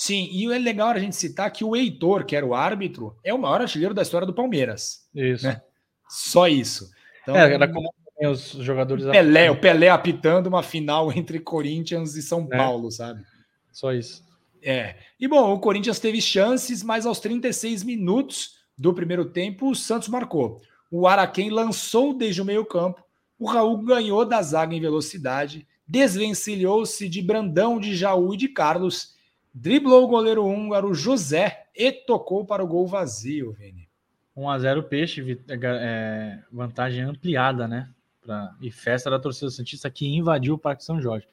[0.01, 3.35] Sim, e é legal a gente citar que o Heitor, que era o árbitro, é
[3.35, 5.07] o maior artilheiro da história do Palmeiras.
[5.15, 5.45] Isso.
[5.45, 5.61] Né?
[6.09, 6.91] Só isso.
[7.23, 9.05] Então, é, era como os jogadores.
[9.05, 12.57] Pelé, o Pelé apitando uma final entre Corinthians e São é.
[12.57, 13.23] Paulo, sabe?
[13.71, 14.25] Só isso.
[14.63, 14.97] É.
[15.21, 20.09] E bom, o Corinthians teve chances, mas aos 36 minutos do primeiro tempo, o Santos
[20.09, 20.63] marcou.
[20.91, 23.05] O Araquém lançou desde o meio-campo.
[23.39, 29.20] O Raul ganhou da zaga em velocidade, desvencilhou-se de Brandão, de Jaú e de Carlos
[29.53, 33.89] driblou o goleiro húngaro José e tocou para o gol vazio, Vini.
[34.37, 37.91] 1x0 Peixe, é, é, vantagem ampliada, né?
[38.21, 41.27] Pra, e festa da torcida Santista que invadiu o Parque São Jorge.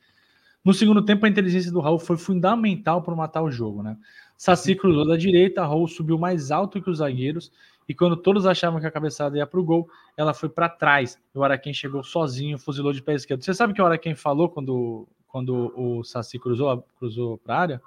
[0.63, 3.97] No segundo tempo, a inteligência do Raul foi fundamental para matar o jogo, né?
[4.37, 7.51] Saci cruzou da direita, Raul subiu mais alto que os zagueiros
[7.87, 11.17] e quando todos achavam que a cabeçada ia para o gol, ela foi para trás.
[11.33, 13.43] O Araquém chegou sozinho, fuzilou de pé esquerdo.
[13.43, 17.81] Você sabe que o Araquém falou quando, quando o Saci cruzou, cruzou para a área?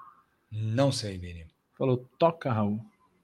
[0.51, 1.47] Não sei, Vini.
[1.77, 2.81] Falou: toca, Raul.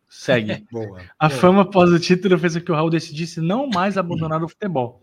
[0.09, 0.67] Segue.
[0.71, 1.41] boa, a boa.
[1.41, 5.03] fama após o título fez com que o Raul decidisse não mais abandonar o futebol.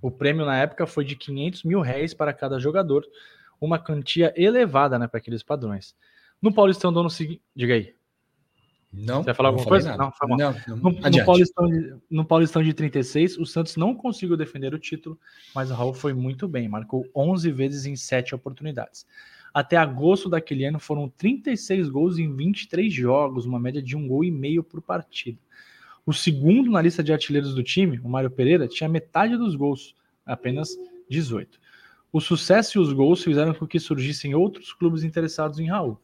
[0.00, 3.04] O prêmio na época foi de 500 mil réis para cada jogador,
[3.60, 5.94] uma quantia elevada né, para aqueles padrões.
[6.40, 7.42] No Paulistão do ano seguinte.
[7.54, 7.94] Diga aí.
[8.92, 9.18] Não.
[9.18, 9.96] Você vai falar alguma coisa?
[9.96, 13.94] Não, foi não, não, no, no, Paulistão de, no Paulistão de 36, o Santos não
[13.94, 15.18] conseguiu defender o título,
[15.54, 19.06] mas o Raul foi muito bem, marcou 11 vezes em 7 oportunidades.
[19.56, 24.22] Até agosto daquele ano foram 36 gols em 23 jogos, uma média de um gol
[24.22, 25.38] e meio por partida.
[26.04, 29.94] O segundo na lista de artilheiros do time, o Mário Pereira, tinha metade dos gols,
[30.26, 30.76] apenas
[31.08, 31.58] 18.
[32.12, 35.98] O sucesso e os gols fizeram com que surgissem outros clubes interessados em Raul.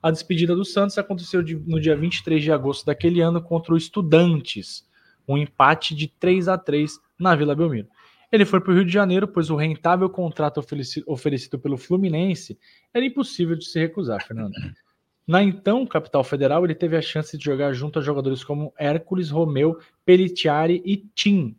[0.00, 4.88] A despedida do Santos aconteceu no dia 23 de agosto daquele ano contra o Estudantes,
[5.26, 7.88] um empate de 3 a 3 na Vila Belmiro.
[8.32, 10.64] Ele foi para o Rio de Janeiro, pois o rentável contrato
[11.06, 12.58] oferecido pelo Fluminense
[12.92, 14.54] era impossível de se recusar, Fernando.
[15.26, 19.30] Na então capital federal, ele teve a chance de jogar junto a jogadores como Hércules,
[19.30, 21.54] Romeu, Pelitiari e Tim,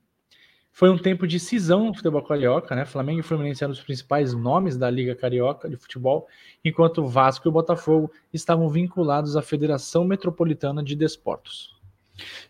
[0.76, 2.84] foi um tempo de cisão no futebol carioca, né?
[2.84, 6.28] Flamengo e Fluminense eram os principais nomes da Liga Carioca de futebol,
[6.66, 11.80] enquanto Vasco e Botafogo estavam vinculados à Federação Metropolitana de Desportos.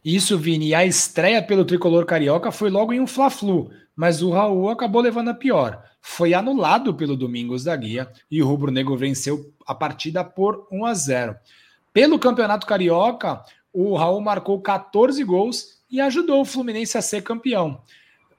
[0.03, 0.73] Isso, Vini.
[0.73, 5.29] A estreia pelo tricolor carioca foi logo em um Fla-Flu, mas o Raul acabou levando
[5.29, 5.83] a pior.
[6.01, 10.85] Foi anulado pelo Domingos da Guia e o Rubro Negro venceu a partida por 1
[10.85, 11.35] a 0.
[11.93, 17.79] Pelo Campeonato Carioca, o Raul marcou 14 gols e ajudou o Fluminense a ser campeão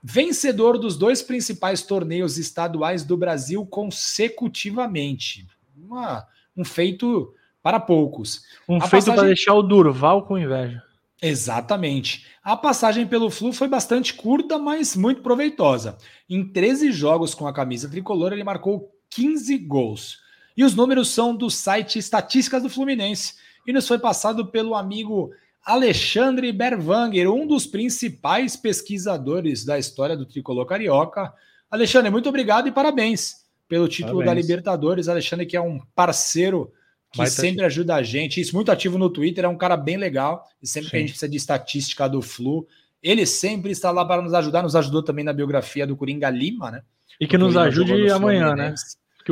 [0.07, 5.47] vencedor dos dois principais torneios estaduais do Brasil consecutivamente.
[5.75, 8.43] Uma, um feito para poucos.
[8.69, 9.15] Um a feito passagem...
[9.15, 10.83] para deixar o Durval com inveja.
[11.27, 12.27] Exatamente.
[12.43, 15.97] A passagem pelo Flu foi bastante curta, mas muito proveitosa.
[16.29, 20.19] Em 13 jogos com a camisa tricolor, ele marcou 15 gols.
[20.55, 23.37] E os números são do site Estatísticas do Fluminense.
[23.67, 25.31] E nos foi passado pelo amigo
[25.65, 31.33] Alexandre Berwanger, um dos principais pesquisadores da história do tricolor carioca.
[31.71, 34.37] Alexandre, muito obrigado e parabéns pelo título parabéns.
[34.37, 35.09] da Libertadores.
[35.09, 36.71] Alexandre, que é um parceiro
[37.15, 39.77] que Vai sempre tá ajuda a gente, isso muito ativo no Twitter, é um cara
[39.77, 40.45] bem legal.
[40.61, 40.91] E sempre Sim.
[40.91, 42.67] que a gente precisa de estatística do Flu,
[43.01, 44.63] ele sempre está lá para nos ajudar.
[44.63, 46.83] Nos ajudou também na biografia do Coringa Lima, né?
[47.21, 48.75] E que nos ajude amanhã, né?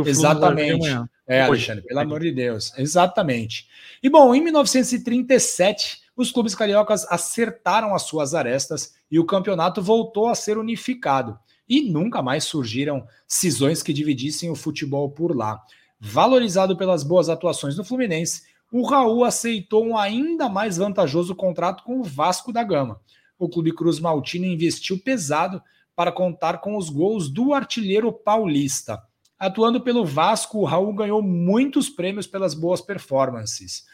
[0.07, 0.87] Exatamente.
[0.87, 1.09] Amanhã.
[1.27, 2.73] É, Alexandre, pelo amor de Deus.
[2.79, 3.67] Exatamente.
[4.01, 10.29] E bom, em 1937 os clubes cariocas acertaram as suas arestas e o campeonato voltou
[10.29, 11.37] a ser unificado.
[11.69, 15.61] E nunca mais surgiram cisões que dividissem o futebol por lá.
[16.05, 22.01] Valorizado pelas boas atuações do Fluminense, o Raul aceitou um ainda mais vantajoso contrato com
[22.01, 23.01] o Vasco da Gama.
[23.39, 25.63] O Clube Cruz Maltino investiu pesado
[25.95, 29.01] para contar com os gols do artilheiro paulista.
[29.39, 33.85] Atuando pelo Vasco, o Raul ganhou muitos prêmios pelas boas performances.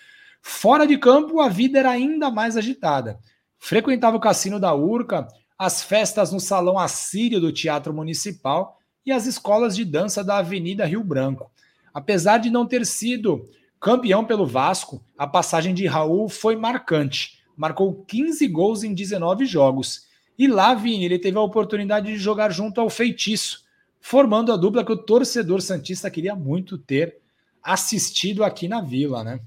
[0.40, 3.18] Fora de campo, a vida era ainda mais agitada.
[3.58, 9.26] Frequentava o cassino da Urca, as festas no salão assírio do Teatro Municipal e as
[9.26, 11.50] escolas de dança da Avenida Rio Branco.
[11.92, 13.48] Apesar de não ter sido
[13.80, 17.38] campeão pelo Vasco, a passagem de Raul foi marcante.
[17.56, 20.06] Marcou 15 gols em 19 jogos.
[20.38, 23.64] E lá, Vini, ele teve a oportunidade de jogar junto ao Feitiço,
[24.00, 27.16] formando a dupla que o torcedor Santista queria muito ter
[27.62, 29.40] assistido aqui na Vila, né?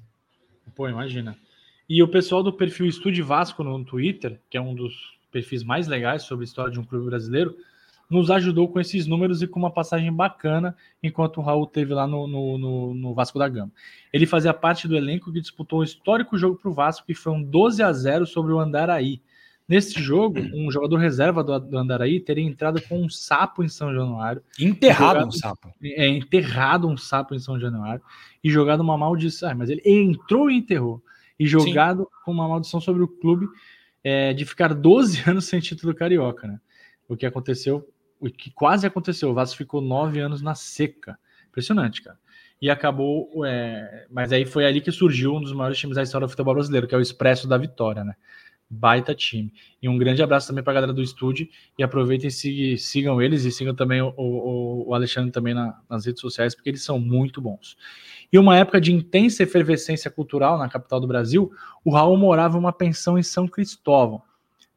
[0.76, 1.38] Pô, imagina.
[1.88, 4.94] E o pessoal do perfil Estude Vasco no Twitter, que é um dos
[5.32, 7.56] perfis mais legais sobre a história de um clube brasileiro,
[8.12, 12.06] nos ajudou com esses números e com uma passagem bacana enquanto o Raul teve lá
[12.06, 13.72] no, no, no, no Vasco da Gama.
[14.12, 17.32] Ele fazia parte do elenco que disputou um histórico jogo para o Vasco, que foi
[17.32, 19.22] um 12 a 0 sobre o Andaraí.
[19.66, 23.94] Nesse jogo, um jogador reserva do, do Andaraí teria entrado com um sapo em São
[23.94, 24.44] Januário.
[24.60, 25.74] Enterrado jogado, um sapo.
[25.82, 28.04] É, enterrado um sapo em São Januário
[28.44, 29.50] e jogado uma maldição.
[29.50, 31.02] Ah, mas ele entrou e enterrou.
[31.40, 32.10] E jogado Sim.
[32.26, 33.48] com uma maldição sobre o clube
[34.04, 36.60] é, de ficar 12 anos sem título carioca, né?
[37.08, 37.88] O que aconteceu,
[38.22, 39.30] o que quase aconteceu.
[39.30, 41.18] O Vasco ficou nove anos na seca.
[41.50, 42.18] Impressionante, cara.
[42.62, 43.46] E acabou.
[43.46, 46.54] É, mas aí foi ali que surgiu um dos maiores times da história do futebol
[46.54, 48.16] brasileiro, que é o Expresso da Vitória, né?
[48.72, 49.52] baita time.
[49.82, 51.48] E um grande abraço também para a galera do estúdio.
[51.78, 56.06] E aproveitem e sigam eles e sigam também o, o, o Alexandre também na, nas
[56.06, 57.76] redes sociais, porque eles são muito bons.
[58.32, 61.52] E uma época de intensa efervescência cultural na capital do Brasil,
[61.84, 64.22] o Raul morava em uma pensão em São Cristóvão.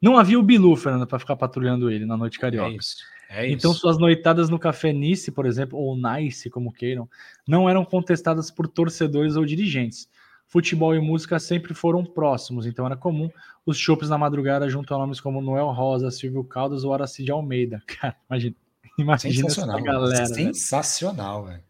[0.01, 2.69] Não havia o Bilu, Fernando, para ficar patrulhando ele na noite carioca.
[2.69, 2.97] É isso.
[3.29, 7.09] É então, suas noitadas no Café Nice, por exemplo, ou Nice, como queiram,
[7.47, 10.07] não eram contestadas por torcedores ou dirigentes
[10.47, 13.29] futebol e música sempre foram próximos, então era comum
[13.65, 17.81] os chopes na madrugada junto a nomes como Noel Rosa, Silvio Caldas ou Aracide Almeida.
[17.99, 18.55] Cara, imagina,
[18.97, 20.25] imagina essa galera.
[20.27, 21.63] Sensacional, velho.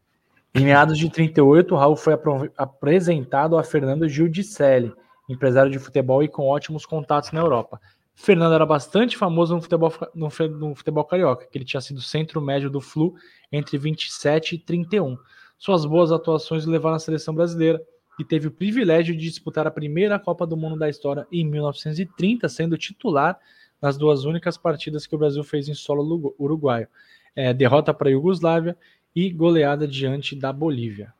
[0.53, 2.13] Em meados de 38, Raul foi
[2.55, 4.93] apresentado a Fernando Giudicelli,
[5.27, 7.81] empresário de futebol e com ótimos contatos na Europa.
[8.15, 12.41] Fernando era bastante famoso no futebol, no, no futebol carioca, que ele tinha sido centro
[12.41, 13.13] médio do Flu
[13.51, 15.17] entre 27 e 31.
[15.58, 17.82] Suas boas atuações levaram a seleção brasileira
[18.17, 22.47] e teve o privilégio de disputar a primeira Copa do Mundo da história em 1930,
[22.47, 23.38] sendo titular
[23.82, 26.88] nas duas únicas partidas que o Brasil fez em solo uruguaio.
[27.36, 28.78] É, derrota para a Iugoslávia
[29.13, 31.13] e goleada diante da Bolívia.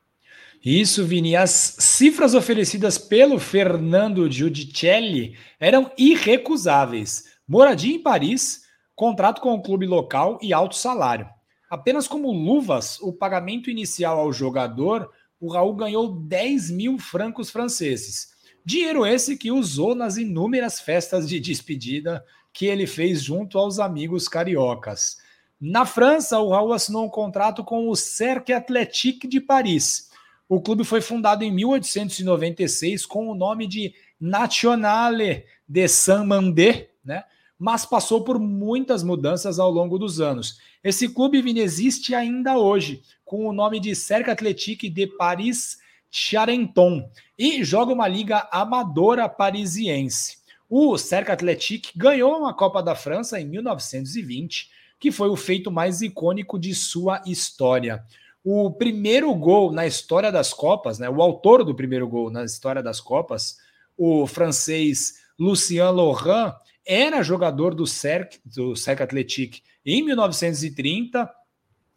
[0.64, 1.36] Isso, Vini.
[1.36, 7.24] As cifras oferecidas pelo Fernando Giudicelli eram irrecusáveis.
[7.46, 8.62] Moradia em Paris,
[8.94, 11.28] contrato com o clube local e alto salário.
[11.70, 18.28] Apenas como luvas, o pagamento inicial ao jogador o Raul ganhou 10 mil francos franceses.
[18.64, 24.28] Dinheiro esse que usou nas inúmeras festas de despedida que ele fez junto aos amigos
[24.28, 25.18] cariocas.
[25.60, 30.05] Na França, o Raul assinou um contrato com o Cercle Athletique de Paris.
[30.48, 37.24] O clube foi fundado em 1896 com o nome de Nationale de Saint-Mandé, né?
[37.58, 40.60] mas passou por muitas mudanças ao longo dos anos.
[40.84, 45.78] Esse clube existe ainda hoje, com o nome de Cercle Athletique de Paris
[46.10, 50.38] Charenton, e joga uma liga amadora parisiense.
[50.68, 56.02] O Cercle Athletique ganhou uma Copa da França em 1920, que foi o feito mais
[56.02, 58.04] icônico de sua história.
[58.48, 62.80] O primeiro gol na história das Copas, né, o autor do primeiro gol na história
[62.80, 63.56] das Copas,
[63.98, 66.54] o francês Lucien Laurent,
[66.86, 71.28] era jogador do Cercle, do Cercle Athletic em 1930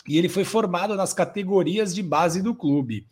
[0.07, 3.05] e ele foi formado nas categorias de base do clube.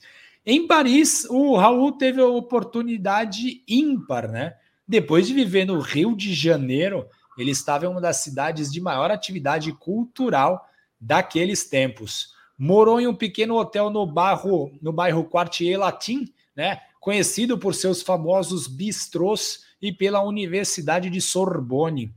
[0.44, 4.56] Em Paris, o Raul teve a oportunidade ímpar, né?
[4.88, 7.06] Depois de viver no Rio de Janeiro,
[7.38, 10.68] ele estava em uma das cidades de maior atividade cultural
[11.00, 12.36] daqueles tempos.
[12.58, 16.80] Morou em um pequeno hotel no bairro, no bairro Quartier Latin, né?
[17.00, 22.12] Conhecido por seus famosos bistrôs e pela Universidade de Sorbonne.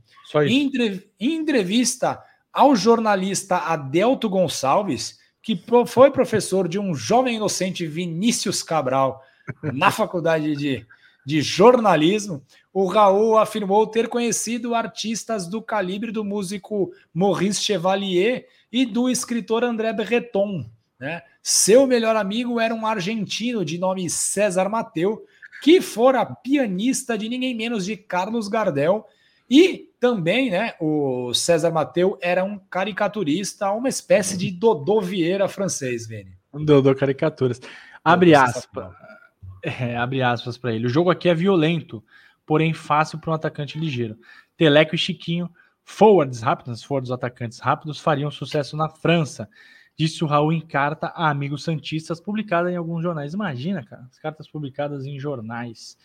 [0.47, 0.71] Em,
[1.19, 9.23] em entrevista ao jornalista Adelto Gonçalves, que foi professor de um jovem inocente Vinícius Cabral
[9.73, 10.85] na faculdade de,
[11.25, 18.85] de jornalismo, o Raul afirmou ter conhecido artistas do calibre do músico Maurice Chevalier e
[18.85, 20.65] do escritor André Breton.
[20.99, 21.21] Né?
[21.41, 25.25] Seu melhor amigo era um argentino de nome César Mateu,
[25.61, 29.05] que fora pianista de ninguém menos de Carlos Gardel.
[29.49, 36.07] E também, né, o César Mateu era um caricaturista, uma espécie de Dodô Vieira francês,
[36.07, 36.37] Vini.
[36.53, 37.59] Um Dodô caricaturas.
[38.03, 38.93] Abre aspas.
[39.63, 40.87] É, abre aspas para ele.
[40.87, 42.03] O jogo aqui é violento,
[42.45, 44.17] porém fácil para um atacante ligeiro.
[44.57, 45.49] Teleco e Chiquinho,
[45.83, 49.49] forwards rápidos, forwards atacantes rápidos, fariam sucesso na França
[50.01, 53.33] disse o Raul em carta a amigos santistas, publicada em alguns jornais.
[53.33, 55.97] Imagina, cara, as cartas publicadas em jornais.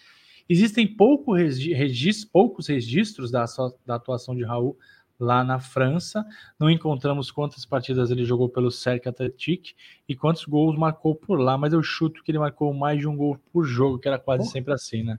[0.48, 3.44] Existem pouco registro, poucos registros da,
[3.84, 4.76] da atuação de Raul
[5.18, 6.24] lá na França.
[6.58, 9.74] Não encontramos quantas partidas ele jogou pelo Cercle Athletic
[10.06, 13.16] e quantos gols marcou por lá, mas eu chuto que ele marcou mais de um
[13.16, 15.18] gol por jogo, que era quase sempre assim, né?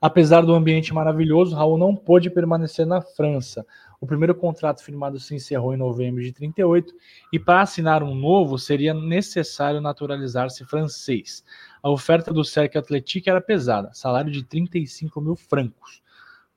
[0.00, 3.66] Apesar do ambiente maravilhoso, Raul não pôde permanecer na França.
[4.00, 6.94] O primeiro contrato firmado se encerrou em novembro de 38
[7.30, 11.44] e para assinar um novo seria necessário naturalizar-se francês.
[11.82, 16.00] A oferta do Cercle Athletic era pesada, salário de 35 mil francos.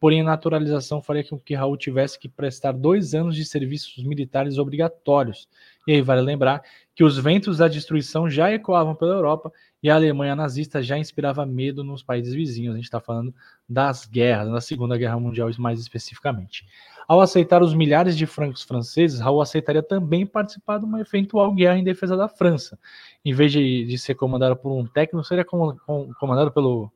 [0.04, 4.58] Porém, a naturalização faria com que Raul tivesse que prestar dois anos de serviços militares
[4.58, 5.48] obrigatórios.
[5.88, 6.62] E aí vale lembrar
[6.94, 9.50] que os ventos da destruição já ecoavam pela Europa
[9.82, 12.74] e a Alemanha nazista já inspirava medo nos países vizinhos.
[12.74, 13.34] A gente está falando
[13.68, 16.66] das guerras, da Segunda Guerra Mundial mais especificamente.
[17.08, 21.78] Ao aceitar os milhares de francos franceses, Raul aceitaria também participar de uma eventual guerra
[21.78, 22.78] em defesa da França.
[23.24, 26.92] Em vez de, de ser comandado por um técnico, seria com, com, comandado pelo.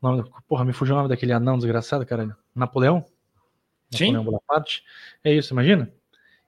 [0.00, 2.36] Nome, porra, me fugiu o nome daquele anão desgraçado, cara.
[2.54, 3.04] Napoleão?
[3.90, 4.12] Sim.
[4.12, 4.84] Napoleão Bonaparte?
[5.22, 5.92] É isso, imagina?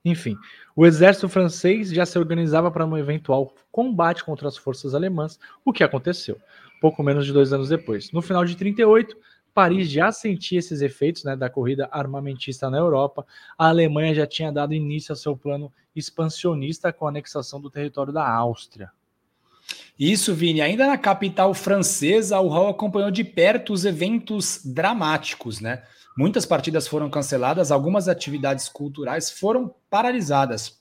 [0.04, 0.37] Enfim,
[0.76, 5.72] o exército francês já se organizava para um eventual combate contra as forças alemãs, o
[5.72, 6.40] que aconteceu,
[6.80, 8.12] pouco menos de dois anos depois.
[8.12, 9.16] No final de 38,
[9.52, 13.26] Paris já sentia esses efeitos né, da corrida armamentista na Europa.
[13.59, 18.12] A Alemanha já tinha dado início ao seu plano expansionista com a anexação do território
[18.12, 18.92] da Áustria.
[19.98, 20.61] Isso, Vini.
[20.61, 25.82] Ainda na capital francesa, o Raul acompanhou de perto os eventos dramáticos, né?
[26.16, 30.78] Muitas partidas foram canceladas, algumas atividades culturais foram paralisadas.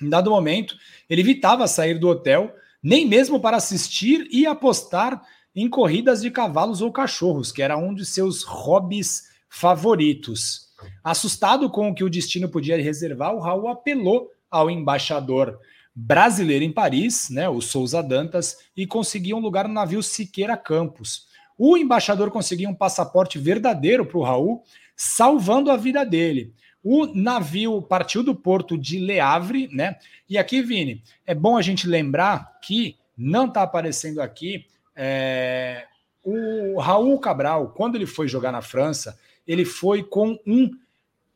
[0.00, 0.76] Em dado momento,
[1.08, 5.20] ele evitava sair do hotel, nem mesmo para assistir e apostar
[5.54, 10.68] em corridas de cavalos ou cachorros, que era um de seus hobbies favoritos.
[11.02, 15.58] Assustado com o que o destino podia reservar, o Raul apelou ao embaixador
[16.00, 21.26] brasileiro em Paris, né, o Souza Dantas, e conseguiu um lugar no navio Siqueira Campos.
[21.58, 24.62] O embaixador conseguiu um passaporte verdadeiro para o Raul,
[24.96, 26.54] salvando a vida dele.
[26.84, 29.96] O navio partiu do porto de Le Havre, né?
[30.28, 35.84] E aqui, Vini, é bom a gente lembrar que não está aparecendo aqui é,
[36.22, 40.70] o Raul Cabral, quando ele foi jogar na França, ele foi com um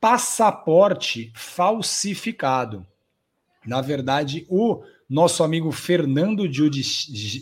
[0.00, 2.86] passaporte falsificado.
[3.66, 6.50] Na verdade, o nosso amigo Fernando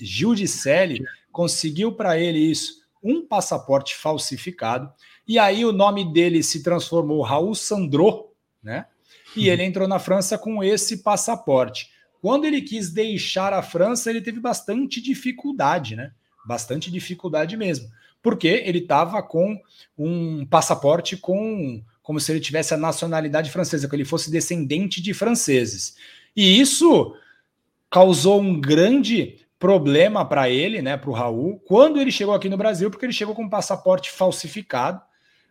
[0.03, 1.03] Giudicelli
[1.33, 4.93] conseguiu para ele isso, um passaporte falsificado,
[5.27, 8.87] e aí o nome dele se transformou Raul Sandro, né?
[9.37, 11.91] E ele entrou na França com esse passaporte.
[12.21, 16.13] Quando ele quis deixar a França, ele teve bastante dificuldade, né?
[16.45, 17.89] Bastante dificuldade mesmo.
[18.21, 19.59] Porque ele estava com
[19.97, 25.15] um passaporte com como se ele tivesse a nacionalidade francesa, que ele fosse descendente de
[25.15, 25.95] franceses.
[26.35, 27.15] E isso
[27.89, 32.57] causou um grande problema para ele, né, para o Raul, quando ele chegou aqui no
[32.57, 35.01] Brasil, porque ele chegou com um passaporte falsificado,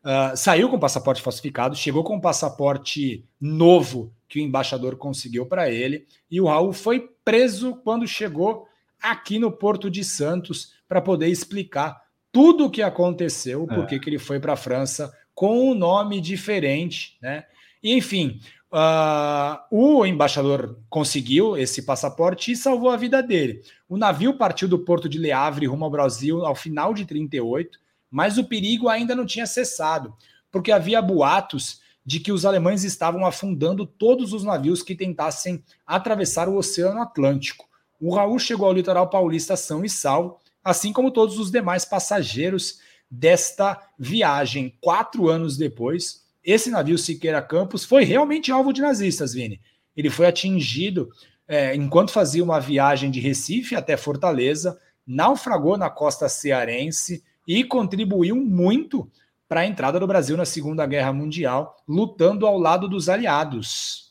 [0.03, 5.71] uh, saiu com passaporte falsificado, chegou com um passaporte novo que o embaixador conseguiu para
[5.71, 8.67] ele, e o Raul foi preso quando chegou
[9.01, 12.01] aqui no Porto de Santos para poder explicar
[12.33, 13.75] tudo o que aconteceu, é.
[13.75, 15.09] porque que ele foi para a França
[15.39, 17.45] com um nome diferente, né?
[17.81, 18.41] Enfim,
[18.73, 23.61] uh, o embaixador conseguiu esse passaporte e salvou a vida dele.
[23.87, 27.79] O navio partiu do porto de Le Havre rumo ao Brasil ao final de 38,
[28.11, 30.13] mas o perigo ainda não tinha cessado,
[30.51, 36.49] porque havia boatos de que os alemães estavam afundando todos os navios que tentassem atravessar
[36.49, 37.65] o Oceano Atlântico.
[37.97, 42.79] O Raul chegou ao litoral paulista são e salvo, assim como todos os demais passageiros
[43.09, 44.75] desta viagem.
[44.81, 49.59] Quatro anos depois, esse navio Siqueira Campos foi realmente alvo de nazistas, Vini.
[49.95, 51.09] Ele foi atingido
[51.47, 58.35] é, enquanto fazia uma viagem de Recife até Fortaleza, naufragou na costa cearense e contribuiu
[58.35, 59.09] muito
[59.47, 64.08] para a entrada do Brasil na Segunda Guerra Mundial, lutando ao lado dos aliados.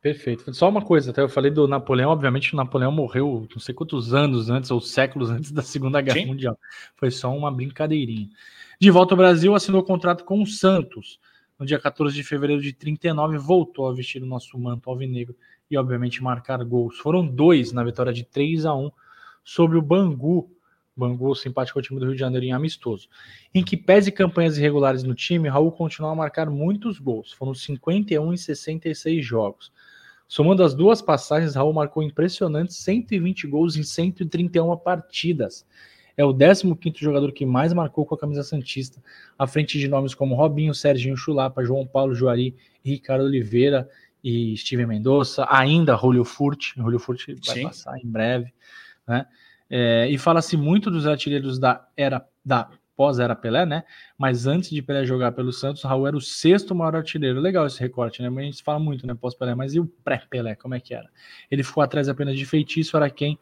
[0.00, 0.52] Perfeito.
[0.54, 4.14] Só uma coisa, até eu falei do Napoleão, obviamente o Napoleão morreu não sei quantos
[4.14, 6.26] anos antes, ou séculos antes da Segunda Guerra Sim.
[6.26, 6.58] Mundial.
[6.96, 8.28] Foi só uma brincadeirinha.
[8.80, 11.20] De volta ao Brasil, assinou contrato com o Santos.
[11.58, 15.36] No dia 14 de fevereiro de 39, voltou a vestir o nosso manto alvinegro
[15.70, 16.96] e, obviamente, marcar gols.
[16.96, 18.90] Foram dois na vitória de 3 a 1
[19.44, 20.50] sobre o Bangu,
[21.00, 23.08] Bangu, simpático time do Rio de Janeiro em amistoso.
[23.54, 27.32] Em que pese campanhas irregulares no time, Raul continuou a marcar muitos gols.
[27.32, 29.72] Foram 51 em 66 jogos.
[30.28, 35.66] Somando as duas passagens, Raul marcou impressionantes 120 gols em 131 partidas.
[36.16, 39.02] É o 15 jogador que mais marcou com a camisa Santista,
[39.38, 43.88] à frente de nomes como Robinho, Serginho Chulapa, João Paulo Juari, Ricardo Oliveira
[44.22, 47.62] e Steven Mendonça, ainda Julio Furt, Julio Furt vai Sim.
[47.62, 48.52] passar em breve,
[49.08, 49.26] né?
[49.70, 53.84] É, e fala-se muito dos artilheiros da era da pós-era Pelé, né?
[54.18, 57.40] Mas antes de Pelé jogar pelo Santos, Raul era o sexto maior artilheiro.
[57.40, 58.28] Legal esse recorte, né?
[58.28, 59.14] Mas a gente fala muito, né?
[59.14, 61.08] Pós-Pelé, mas e o pré-Pelé, como é que era?
[61.50, 63.38] Ele ficou atrás apenas de Feitiço, quem?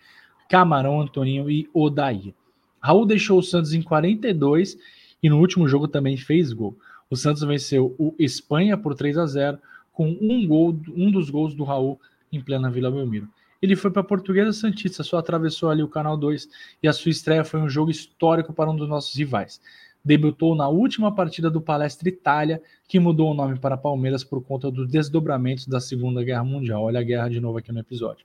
[0.48, 2.34] Camarão, Antoninho e Odair.
[2.80, 4.78] Raul deixou o Santos em 42
[5.20, 6.78] e no último jogo também fez gol.
[7.10, 9.58] O Santos venceu o Espanha por 3 a 0
[9.92, 13.28] com um gol, um dos gols do Raul em plena Vila Belmiro
[13.60, 16.48] ele foi para a Portuguesa Santista, só atravessou ali o Canal 2
[16.82, 19.60] e a sua estreia foi um jogo histórico para um dos nossos rivais.
[20.04, 24.70] Debutou na última partida do Palestra Itália, que mudou o nome para Palmeiras por conta
[24.70, 26.84] dos desdobramentos da Segunda Guerra Mundial.
[26.84, 28.24] Olha a guerra de novo aqui no episódio.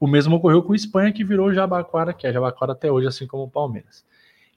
[0.00, 3.44] O mesmo ocorreu com Espanha, que virou Jabaquara, que é Jabaquara até hoje, assim como
[3.44, 4.04] o Palmeiras.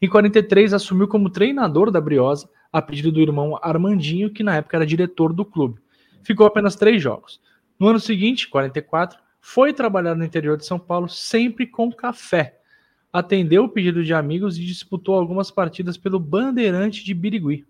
[0.01, 4.75] Em 43, assumiu como treinador da Briosa, a pedido do irmão Armandinho, que na época
[4.75, 5.79] era diretor do clube.
[6.23, 7.39] Ficou apenas três jogos.
[7.79, 12.57] No ano seguinte, 44, foi trabalhar no interior de São Paulo sempre com café.
[13.13, 17.63] Atendeu o pedido de amigos e disputou algumas partidas pelo Bandeirante de Birigui.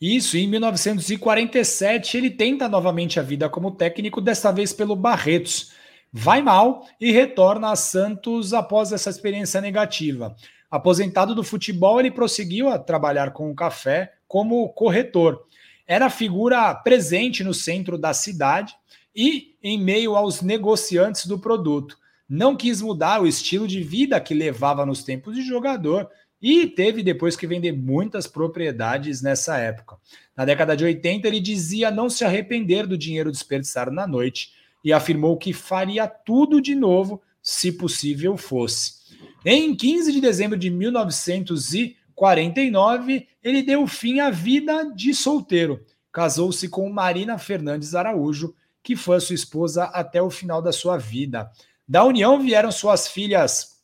[0.00, 5.72] Isso, em 1947 ele tenta novamente a vida como técnico, desta vez pelo Barretos.
[6.10, 10.34] Vai mal e retorna a Santos após essa experiência negativa.
[10.70, 15.46] Aposentado do futebol, ele prosseguiu a trabalhar com o café como corretor.
[15.86, 18.74] Era figura presente no centro da cidade
[19.14, 21.96] e em meio aos negociantes do produto.
[22.28, 26.08] Não quis mudar o estilo de vida que levava nos tempos de jogador
[26.40, 29.96] e teve depois que vender muitas propriedades nessa época.
[30.36, 34.52] Na década de 80, ele dizia não se arrepender do dinheiro desperdiçado na noite
[34.84, 39.02] e afirmou que faria tudo de novo se possível fosse.
[39.44, 45.82] Em 15 de dezembro de 1949, ele deu fim à vida de solteiro.
[46.12, 48.54] Casou-se com Marina Fernandes Araújo,
[48.84, 51.50] que foi sua esposa até o final da sua vida.
[51.88, 53.82] Da união vieram suas filhas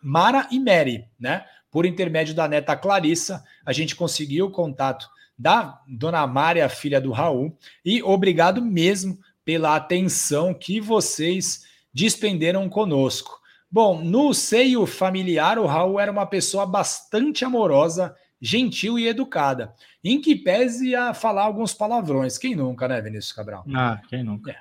[0.00, 1.44] Mara e Mary, né?
[1.70, 7.10] Por intermédio da neta Clarissa, a gente conseguiu o contato da dona Mária, filha do
[7.10, 13.38] Raul, e obrigado mesmo pela atenção que vocês dispenderam conosco.
[13.70, 20.20] Bom, no seio familiar, o Raul era uma pessoa bastante amorosa, gentil e educada, em
[20.20, 22.38] que pese a falar alguns palavrões.
[22.38, 23.64] Quem nunca, né, Vinícius Cabral?
[23.74, 24.52] Ah, quem nunca.
[24.52, 24.56] É.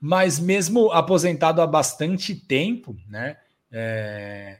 [0.00, 3.36] Mas mesmo aposentado há bastante tempo, né?
[3.72, 4.58] É...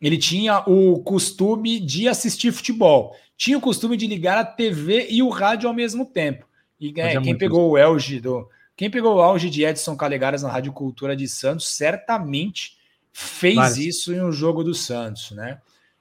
[0.00, 5.22] Ele tinha o costume de assistir futebol, tinha o costume de ligar a TV e
[5.22, 6.48] o rádio ao mesmo tempo.
[6.80, 7.72] E é, quem pegou isso.
[7.74, 8.48] o Elge do,
[8.80, 12.78] quem pegou o auge de Edson Calegaras na Rádio Cultura de Santos certamente
[13.12, 15.60] fez isso em um jogo do Santos, né?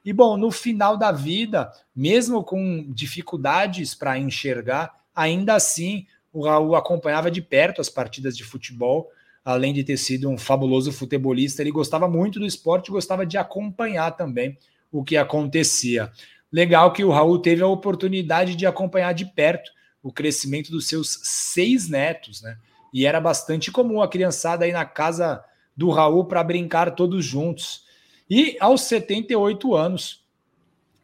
[0.10, 6.76] E bom, no final da vida, mesmo com dificuldades para enxergar, ainda assim o Raul
[6.76, 9.12] acompanhava de perto as partidas de futebol,
[9.46, 14.18] além de ter sido um fabuloso futebolista, ele gostava muito do esporte, gostava de acompanhar
[14.18, 14.58] também
[14.92, 16.12] o que acontecia.
[16.52, 21.20] Legal que o Raul teve a oportunidade de acompanhar de perto o crescimento dos seus
[21.22, 22.58] seis netos, né?
[22.92, 25.46] e era bastante comum a criançada ir na casa
[25.78, 27.88] do Raul para brincar todos juntos.
[28.30, 30.24] E aos 78 anos,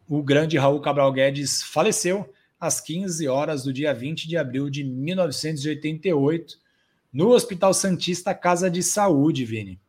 [0.07, 4.83] o grande Raul Cabral Guedes faleceu às 15 horas do dia 20 de abril de
[4.83, 6.57] 1988,
[7.11, 9.79] no Hospital Santista Casa de Saúde, Vini.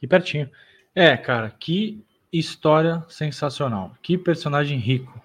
[0.00, 0.50] Que pertinho.
[0.94, 3.96] É, cara, que história sensacional.
[4.02, 5.22] Que personagem rico,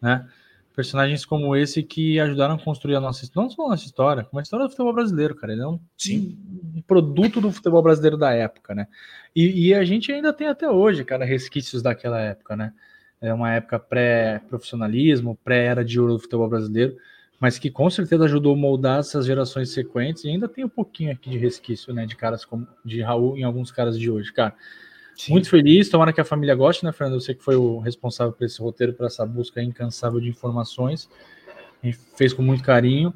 [0.00, 0.28] né?
[0.74, 4.38] Personagens como esse que ajudaram a construir a nossa não só a nossa história, como
[4.38, 5.52] a história do futebol brasileiro, cara.
[5.52, 5.80] Ele é um,
[6.76, 8.86] um produto do futebol brasileiro da época, né?
[9.34, 12.72] E, e, a gente ainda tem até hoje, cara, resquícios daquela época, né?
[13.20, 16.96] É uma época pré-profissionalismo, pré-era de ouro do futebol brasileiro,
[17.38, 21.12] mas que com certeza ajudou a moldar essas gerações sequentes e ainda tem um pouquinho
[21.12, 22.06] aqui de resquício, né?
[22.06, 24.54] De caras como de Raul em alguns caras de hoje, cara.
[25.20, 25.32] Sim.
[25.32, 27.20] Muito feliz, tomara que a família goste, né, Fernando?
[27.20, 31.10] Você que foi o responsável por esse roteiro, por essa busca incansável de informações.
[31.82, 33.12] A gente fez com muito carinho.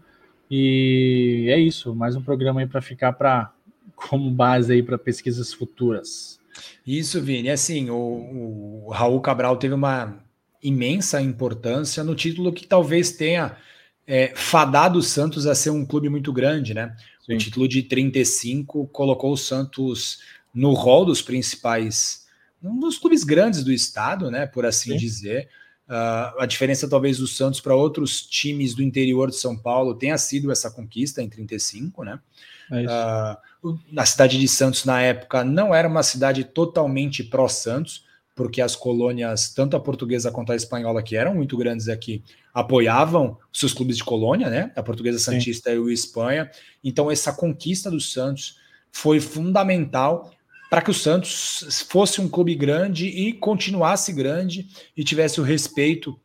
[0.51, 3.51] E é isso, mais um programa aí para ficar para
[3.97, 6.39] como base aí para pesquisas futuras.
[6.87, 7.49] Isso, Vini.
[7.49, 10.23] Assim, o, o Raul Cabral teve uma
[10.63, 13.57] imensa importância no título que talvez tenha
[14.07, 16.95] é, fadado o Santos a ser um clube muito grande, né?
[17.25, 17.35] Sim.
[17.35, 20.19] O título de 35 colocou o Santos
[20.55, 22.25] no rol dos principais,
[22.63, 24.97] um dos clubes grandes do estado, né, por assim Sim.
[24.97, 25.49] dizer.
[25.87, 30.17] Uh, a diferença talvez do Santos para outros times do interior de São Paulo tenha
[30.17, 32.19] sido essa conquista em 35, né?
[32.73, 38.61] É uh, a cidade de Santos na época não era uma cidade totalmente pró-Santos, porque
[38.61, 43.73] as colônias, tanto a portuguesa quanto a espanhola, que eram muito grandes aqui, apoiavam seus
[43.73, 44.73] clubes de colônia, né?
[44.75, 45.77] A portuguesa Santista Sim.
[45.77, 46.51] e o Espanha.
[46.83, 48.59] Então, essa conquista do Santos
[48.91, 50.33] foi fundamental
[50.71, 56.19] para que o Santos fosse um clube grande e continuasse grande e tivesse o respeito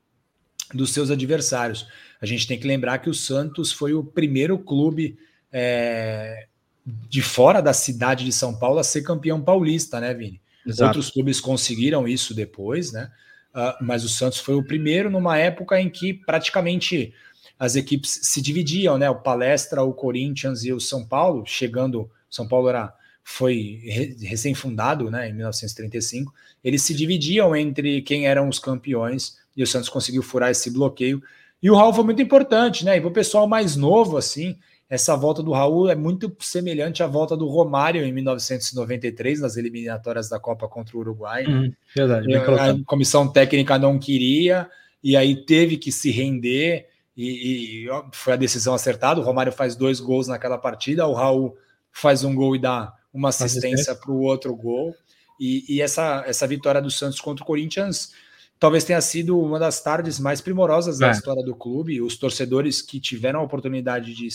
[0.74, 1.88] dos seus adversários.
[2.22, 5.18] A gente tem que lembrar que o Santos foi o primeiro clube
[5.52, 6.48] é,
[6.86, 10.42] de fora da cidade de São Paulo a ser campeão paulista, né, Vini?
[10.66, 10.90] Exato.
[10.90, 13.12] Outros clubes conseguiram isso depois, né?
[13.54, 17.14] Uh, mas o Santos foi o primeiro numa época em que praticamente
[17.58, 19.10] as equipes se dividiam, né?
[19.10, 22.10] O Palestra, o Corinthians e o São Paulo, chegando.
[22.30, 22.94] São Paulo era
[23.24, 23.82] foi
[24.22, 29.90] recém-fundado, né, em 1935, eles se dividiam entre quem eram os campeões e o Santos
[29.90, 31.22] conseguiu furar esse bloqueio.
[31.62, 32.98] E o Raul foi muito importante, né?
[32.98, 34.58] E para o pessoal mais novo, assim,
[34.90, 40.28] essa volta do Raul é muito semelhante à volta do Romário em 1993, nas eliminatórias
[40.28, 41.46] da Copa contra o Uruguai.
[41.46, 44.70] Hum, verdade, a comissão técnica não queria,
[45.04, 49.20] e aí teve que se render, e, e foi a decisão acertada.
[49.20, 51.56] O Romário faz dois gols naquela partida, o Raul
[51.92, 54.96] faz um gol e dá uma assistência para o outro gol.
[55.40, 58.12] E, e, essa, essa vitória do Santos contra o Corinthians
[58.60, 61.06] talvez tenha sido uma das tardes mais primorosas é.
[61.06, 62.02] da história do clube.
[62.02, 64.28] Os torcedores que tiveram a oportunidade de,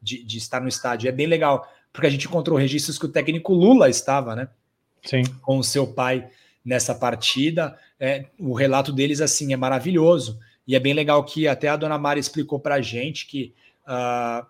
[0.00, 3.10] de, de, estar no estádio é bem legal, porque a gente encontrou registros que o
[3.10, 4.48] técnico Lula estava, né?
[5.02, 5.24] Sim.
[5.42, 6.28] Com o seu pai
[6.64, 7.76] nessa partida.
[7.98, 11.98] É, o relato deles assim é maravilhoso e é bem legal que até a dona
[11.98, 13.54] Mari explicou para a gente que
[13.86, 14.46] uh,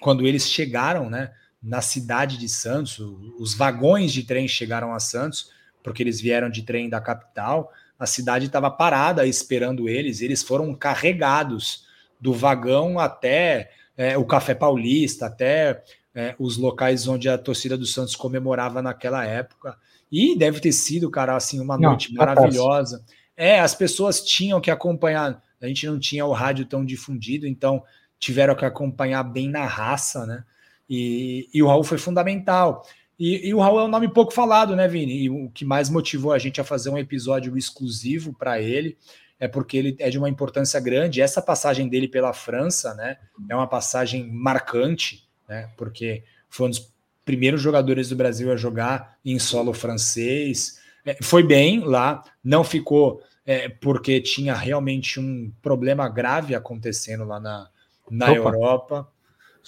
[0.00, 1.32] quando eles chegaram, né,
[1.68, 2.98] na cidade de Santos,
[3.38, 5.50] os vagões de trem chegaram a Santos
[5.82, 7.70] porque eles vieram de trem da capital.
[7.98, 10.22] A cidade estava parada esperando eles.
[10.22, 11.84] Eles foram carregados
[12.18, 15.82] do vagão até é, o Café Paulista, até
[16.14, 19.76] é, os locais onde a torcida do Santos comemorava naquela época.
[20.10, 23.04] E deve ter sido, cara, assim, uma não, noite maravilhosa.
[23.36, 25.42] É, as pessoas tinham que acompanhar.
[25.60, 27.82] A gente não tinha o rádio tão difundido, então
[28.18, 30.44] tiveram que acompanhar bem na raça, né?
[30.88, 32.84] E, e o Raul foi fundamental.
[33.18, 35.24] E, e, o Raul é um nome pouco falado, né, Vini?
[35.24, 38.96] E o que mais motivou a gente a fazer um episódio exclusivo para ele
[39.40, 41.20] é porque ele é de uma importância grande.
[41.20, 43.18] Essa passagem dele pela França, né,
[43.48, 45.70] é uma passagem marcante, né?
[45.76, 46.92] Porque foi um dos
[47.24, 50.80] primeiros jogadores do Brasil a jogar em solo francês.
[51.04, 57.38] É, foi bem lá, não ficou é, porque tinha realmente um problema grave acontecendo lá
[57.38, 57.68] na,
[58.10, 59.08] na Europa.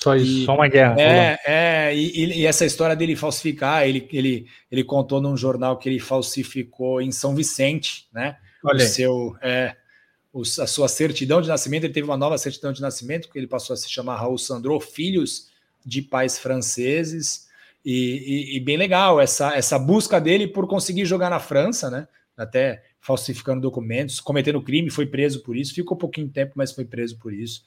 [0.02, 0.98] Só isso, e, só uma guerra.
[0.98, 5.88] É, é e, e, essa história dele falsificar, ele, ele, ele contou num jornal que
[5.88, 8.36] ele falsificou em São Vicente, né?
[8.64, 8.84] Olha.
[8.84, 9.76] O seu, é,
[10.32, 13.46] o, a sua certidão de nascimento, ele teve uma nova certidão de nascimento, que ele
[13.46, 15.48] passou a se chamar Raul Sandro, filhos
[15.84, 17.48] de pais franceses.
[17.84, 22.06] E, e, e, bem legal essa, essa busca dele por conseguir jogar na França, né?
[22.36, 27.18] Até falsificando documentos, cometendo crime, foi preso por isso, ficou pouquinho tempo, mas foi preso
[27.18, 27.64] por isso.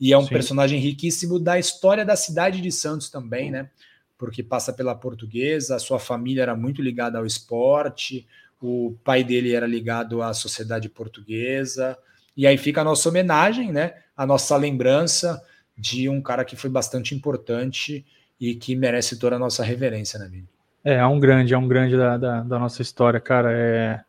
[0.00, 0.28] E é um Sim.
[0.28, 3.70] personagem riquíssimo da história da cidade de Santos também, né?
[4.18, 8.26] Porque passa pela portuguesa, a sua família era muito ligada ao esporte,
[8.60, 11.96] o pai dele era ligado à sociedade portuguesa.
[12.36, 13.94] E aí fica a nossa homenagem, né?
[14.16, 15.42] A nossa lembrança
[15.76, 18.04] de um cara que foi bastante importante
[18.40, 20.48] e que merece toda a nossa reverência, né, Vini?
[20.84, 23.52] É, é um grande, é um grande da, da, da, nossa história, cara.
[23.52, 24.00] É...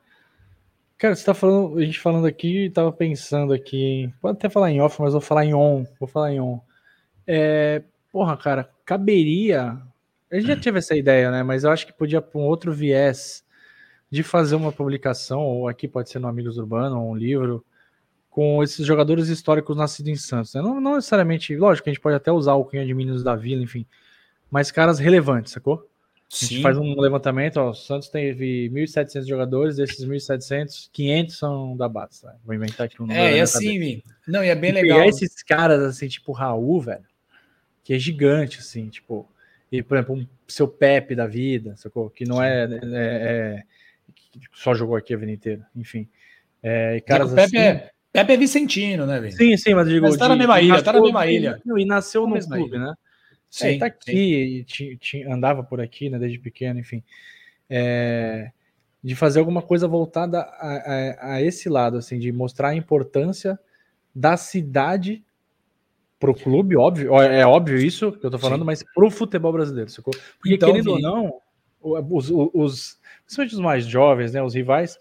[0.98, 4.82] Cara, você tá falando, a gente falando aqui, tava pensando aqui, pode até falar em
[4.82, 6.60] off, mas vou falar em on, vou falar em on.
[7.28, 9.78] É, porra, cara, caberia,
[10.32, 12.74] a gente já teve essa ideia, né, mas eu acho que podia para um outro
[12.74, 13.45] viés
[14.10, 17.64] de fazer uma publicação, ou aqui pode ser no Amigos Urbano, ou um livro,
[18.28, 20.56] com esses jogadores históricos nascidos em Santos.
[20.56, 20.64] Né?
[20.64, 23.62] Não, não necessariamente, lógico a gente pode até usar o Cunha de Meninos da Vila,
[23.62, 23.86] enfim,
[24.50, 25.88] mas caras relevantes, sacou?
[26.30, 26.45] Sim.
[26.45, 31.78] A gente faz um levantamento, ó, o Santos teve 1.700 jogadores, desses 1.700, 500 são
[31.78, 32.36] da base, tá?
[32.43, 35.03] Vou inventar aqui um É, é assim, não, e é bem e legal.
[35.03, 37.05] E esses caras, assim, tipo o Raul, velho,
[37.84, 39.28] que é gigante, assim, tipo,
[39.71, 42.09] e, por exemplo, um seu Pepe da vida, sacou?
[42.09, 43.63] Que não é, é, é,
[44.53, 46.09] só jogou aqui a vida inteira, enfim.
[46.61, 49.34] É, e caras Pepe assim, é, Pepe é Vicentino, né, Vini?
[49.34, 50.05] Sim, sim, mas digo.
[50.05, 51.61] Mas tá na mesma ilha, tá na mesma ilha.
[51.78, 52.88] E nasceu no clube, ilha.
[52.88, 52.93] né?
[53.50, 57.04] Sim, é, tá aqui, t, t, andava por aqui, né, desde pequeno, enfim.
[57.70, 58.52] É,
[59.04, 63.60] de fazer alguma coisa voltada a, a, a, esse lado, assim, de mostrar a importância
[64.14, 65.24] da cidade
[66.20, 68.66] pro clube, óbvio, é óbvio isso que eu tô falando, Sim.
[68.66, 70.14] mas pro futebol brasileiro, sacou?
[70.39, 71.34] Porque então, querendo ou não,
[71.80, 74.98] os, os, os, principalmente os mais jovens, né, os rivais,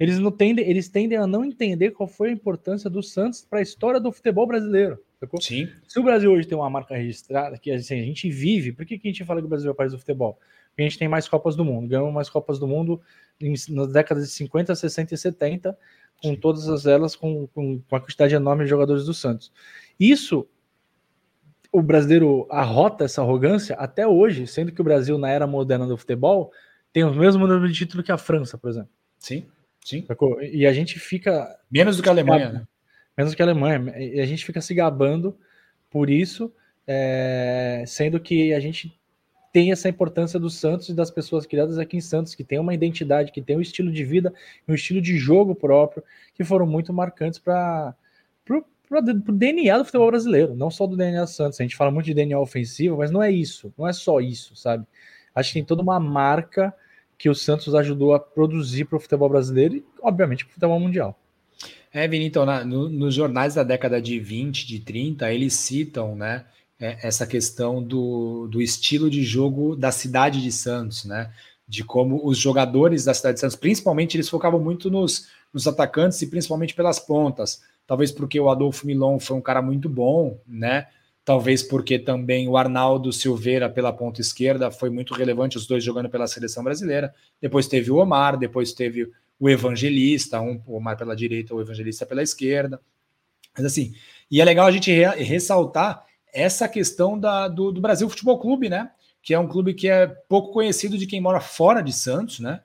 [0.00, 3.58] eles não tendem, eles tendem a não entender qual foi a importância do Santos para
[3.58, 4.98] a história do futebol brasileiro.
[5.24, 5.40] Sacou?
[5.40, 5.68] Sim.
[5.86, 8.98] Se o Brasil hoje tem uma marca registrada, que assim, a gente vive, por que,
[8.98, 10.38] que a gente fala que o Brasil é o país do futebol?
[10.68, 13.00] Porque a gente tem mais Copas do Mundo, ganhamos mais Copas do Mundo
[13.40, 15.78] em, nas décadas de 50, 60 e 70,
[16.22, 16.36] com Sim.
[16.36, 19.52] todas elas com, com, com a quantidade enorme de jogadores do Santos.
[19.98, 20.48] Isso
[21.74, 25.96] o brasileiro arrota essa arrogância até hoje, sendo que o Brasil, na era moderna do
[25.96, 26.52] futebol,
[26.92, 28.90] tem o mesmo número de título que a França, por exemplo.
[29.18, 29.44] Sim,
[29.84, 30.06] sim.
[30.52, 31.58] E a gente fica.
[31.68, 32.64] Menos do que a Alemanha, né?
[33.16, 33.94] Menos que a Alemanha.
[33.98, 35.36] E a gente fica se gabando
[35.90, 36.52] por isso,
[36.86, 38.98] é, sendo que a gente
[39.52, 42.74] tem essa importância dos Santos e das pessoas criadas aqui em Santos, que tem uma
[42.74, 44.34] identidade, que tem um estilo de vida,
[44.66, 46.02] um estilo de jogo próprio,
[46.34, 47.94] que foram muito marcantes para
[48.50, 51.60] o DNA do futebol brasileiro, não só do DNA Santos.
[51.60, 54.56] A gente fala muito de DNA ofensivo, mas não é isso, não é só isso,
[54.56, 54.84] sabe?
[55.32, 56.74] Acho que tem toda uma marca
[57.16, 60.80] que o Santos ajudou a produzir para o futebol brasileiro e, obviamente, para o futebol
[60.80, 61.16] mundial.
[61.92, 66.16] É, Vini, então, na, no, nos jornais da década de 20, de 30, eles citam,
[66.16, 66.44] né,
[66.78, 71.30] é, essa questão do, do estilo de jogo da cidade de Santos, né,
[71.68, 76.20] de como os jogadores da cidade de Santos, principalmente, eles focavam muito nos, nos atacantes
[76.20, 80.88] e principalmente pelas pontas, talvez porque o Adolfo Milon foi um cara muito bom, né,
[81.24, 86.08] talvez porque também o Arnaldo Silveira pela ponta esquerda foi muito relevante, os dois jogando
[86.10, 91.14] pela seleção brasileira, depois teve o Omar, depois teve o evangelista, um o mais pela
[91.14, 92.80] direita, o evangelista pela esquerda.
[93.56, 93.94] Mas assim,
[94.30, 98.68] e é legal a gente re ressaltar essa questão da, do, do, Brasil Futebol Clube,
[98.68, 98.90] né?
[99.22, 102.60] Que é um clube que é pouco conhecido de quem mora fora de Santos, né?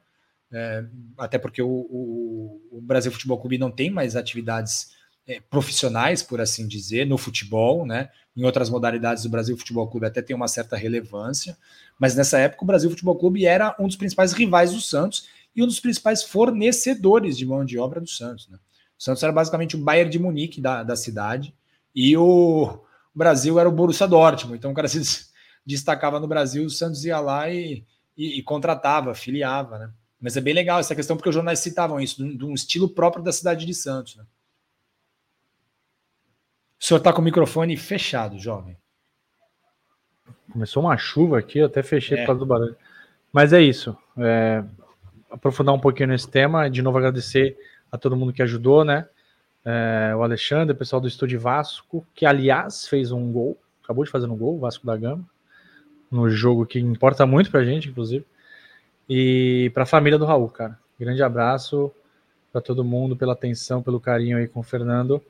[0.52, 0.84] é,
[1.18, 4.92] até porque o, o, o, Brasil Futebol Clube não tem mais atividades
[5.28, 8.10] é, profissionais, por assim dizer, no futebol, né?
[8.36, 11.58] Em outras modalidades, o Brasil Futebol Clube até tem uma certa relevância,
[12.00, 15.28] mas nessa época o Brasil Futebol Clube era um dos principais rivais do Santos
[15.60, 18.58] e um dos principais fornecedores de mão de obra do Santos, né?
[18.98, 21.54] O Santos era basicamente o Bayern de Munique da, da cidade
[21.94, 22.80] e o
[23.14, 24.58] Brasil era o Borussia Dortmund.
[24.58, 25.28] Então o cara se
[25.66, 27.86] destacava no Brasil, o Santos ia lá e,
[28.16, 29.92] e, e contratava, filiava, né?
[30.22, 33.24] Mas é bem legal essa questão, porque os jornais citavam isso, de um estilo próprio
[33.24, 34.16] da cidade de Santos.
[34.16, 34.26] Né?
[36.80, 38.78] O senhor está com o microfone fechado, jovem.
[40.52, 42.22] Começou uma chuva aqui, eu até fechei é.
[42.22, 42.76] por causa do barulho.
[43.32, 43.98] Mas é isso.
[44.18, 44.64] É,
[45.30, 46.70] aprofundar um pouquinho nesse tema.
[46.70, 47.58] De novo, agradecer
[47.92, 49.08] a todo mundo que ajudou, né?
[49.66, 54.10] É, o Alexandre, o pessoal do Estúdio Vasco, que aliás fez um gol, acabou de
[54.10, 55.26] fazer um gol, Vasco da Gama,
[56.10, 58.26] no jogo que importa muito pra gente, inclusive.
[59.08, 60.78] E para a família do Raul, cara.
[61.00, 61.92] Grande abraço
[62.52, 65.22] para todo mundo, pela atenção, pelo carinho aí com o Fernando.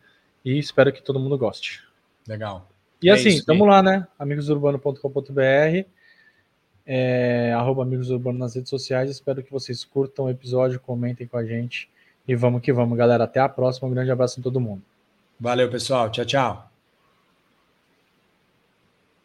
[0.44, 1.84] E espero que todo mundo goste.
[2.28, 2.68] Legal.
[3.02, 4.06] E é assim, estamos lá, né?
[4.18, 5.86] amigosurbano.com.br,
[6.92, 9.12] é, arroba Amigos nas redes sociais.
[9.12, 11.88] Espero que vocês curtam o episódio, comentem com a gente.
[12.28, 13.26] E vamos que vamos, galera.
[13.26, 13.88] Até a próxima.
[13.88, 14.82] Um grande abraço em todo mundo.
[15.40, 16.10] Valeu, pessoal.
[16.10, 16.69] Tchau, tchau.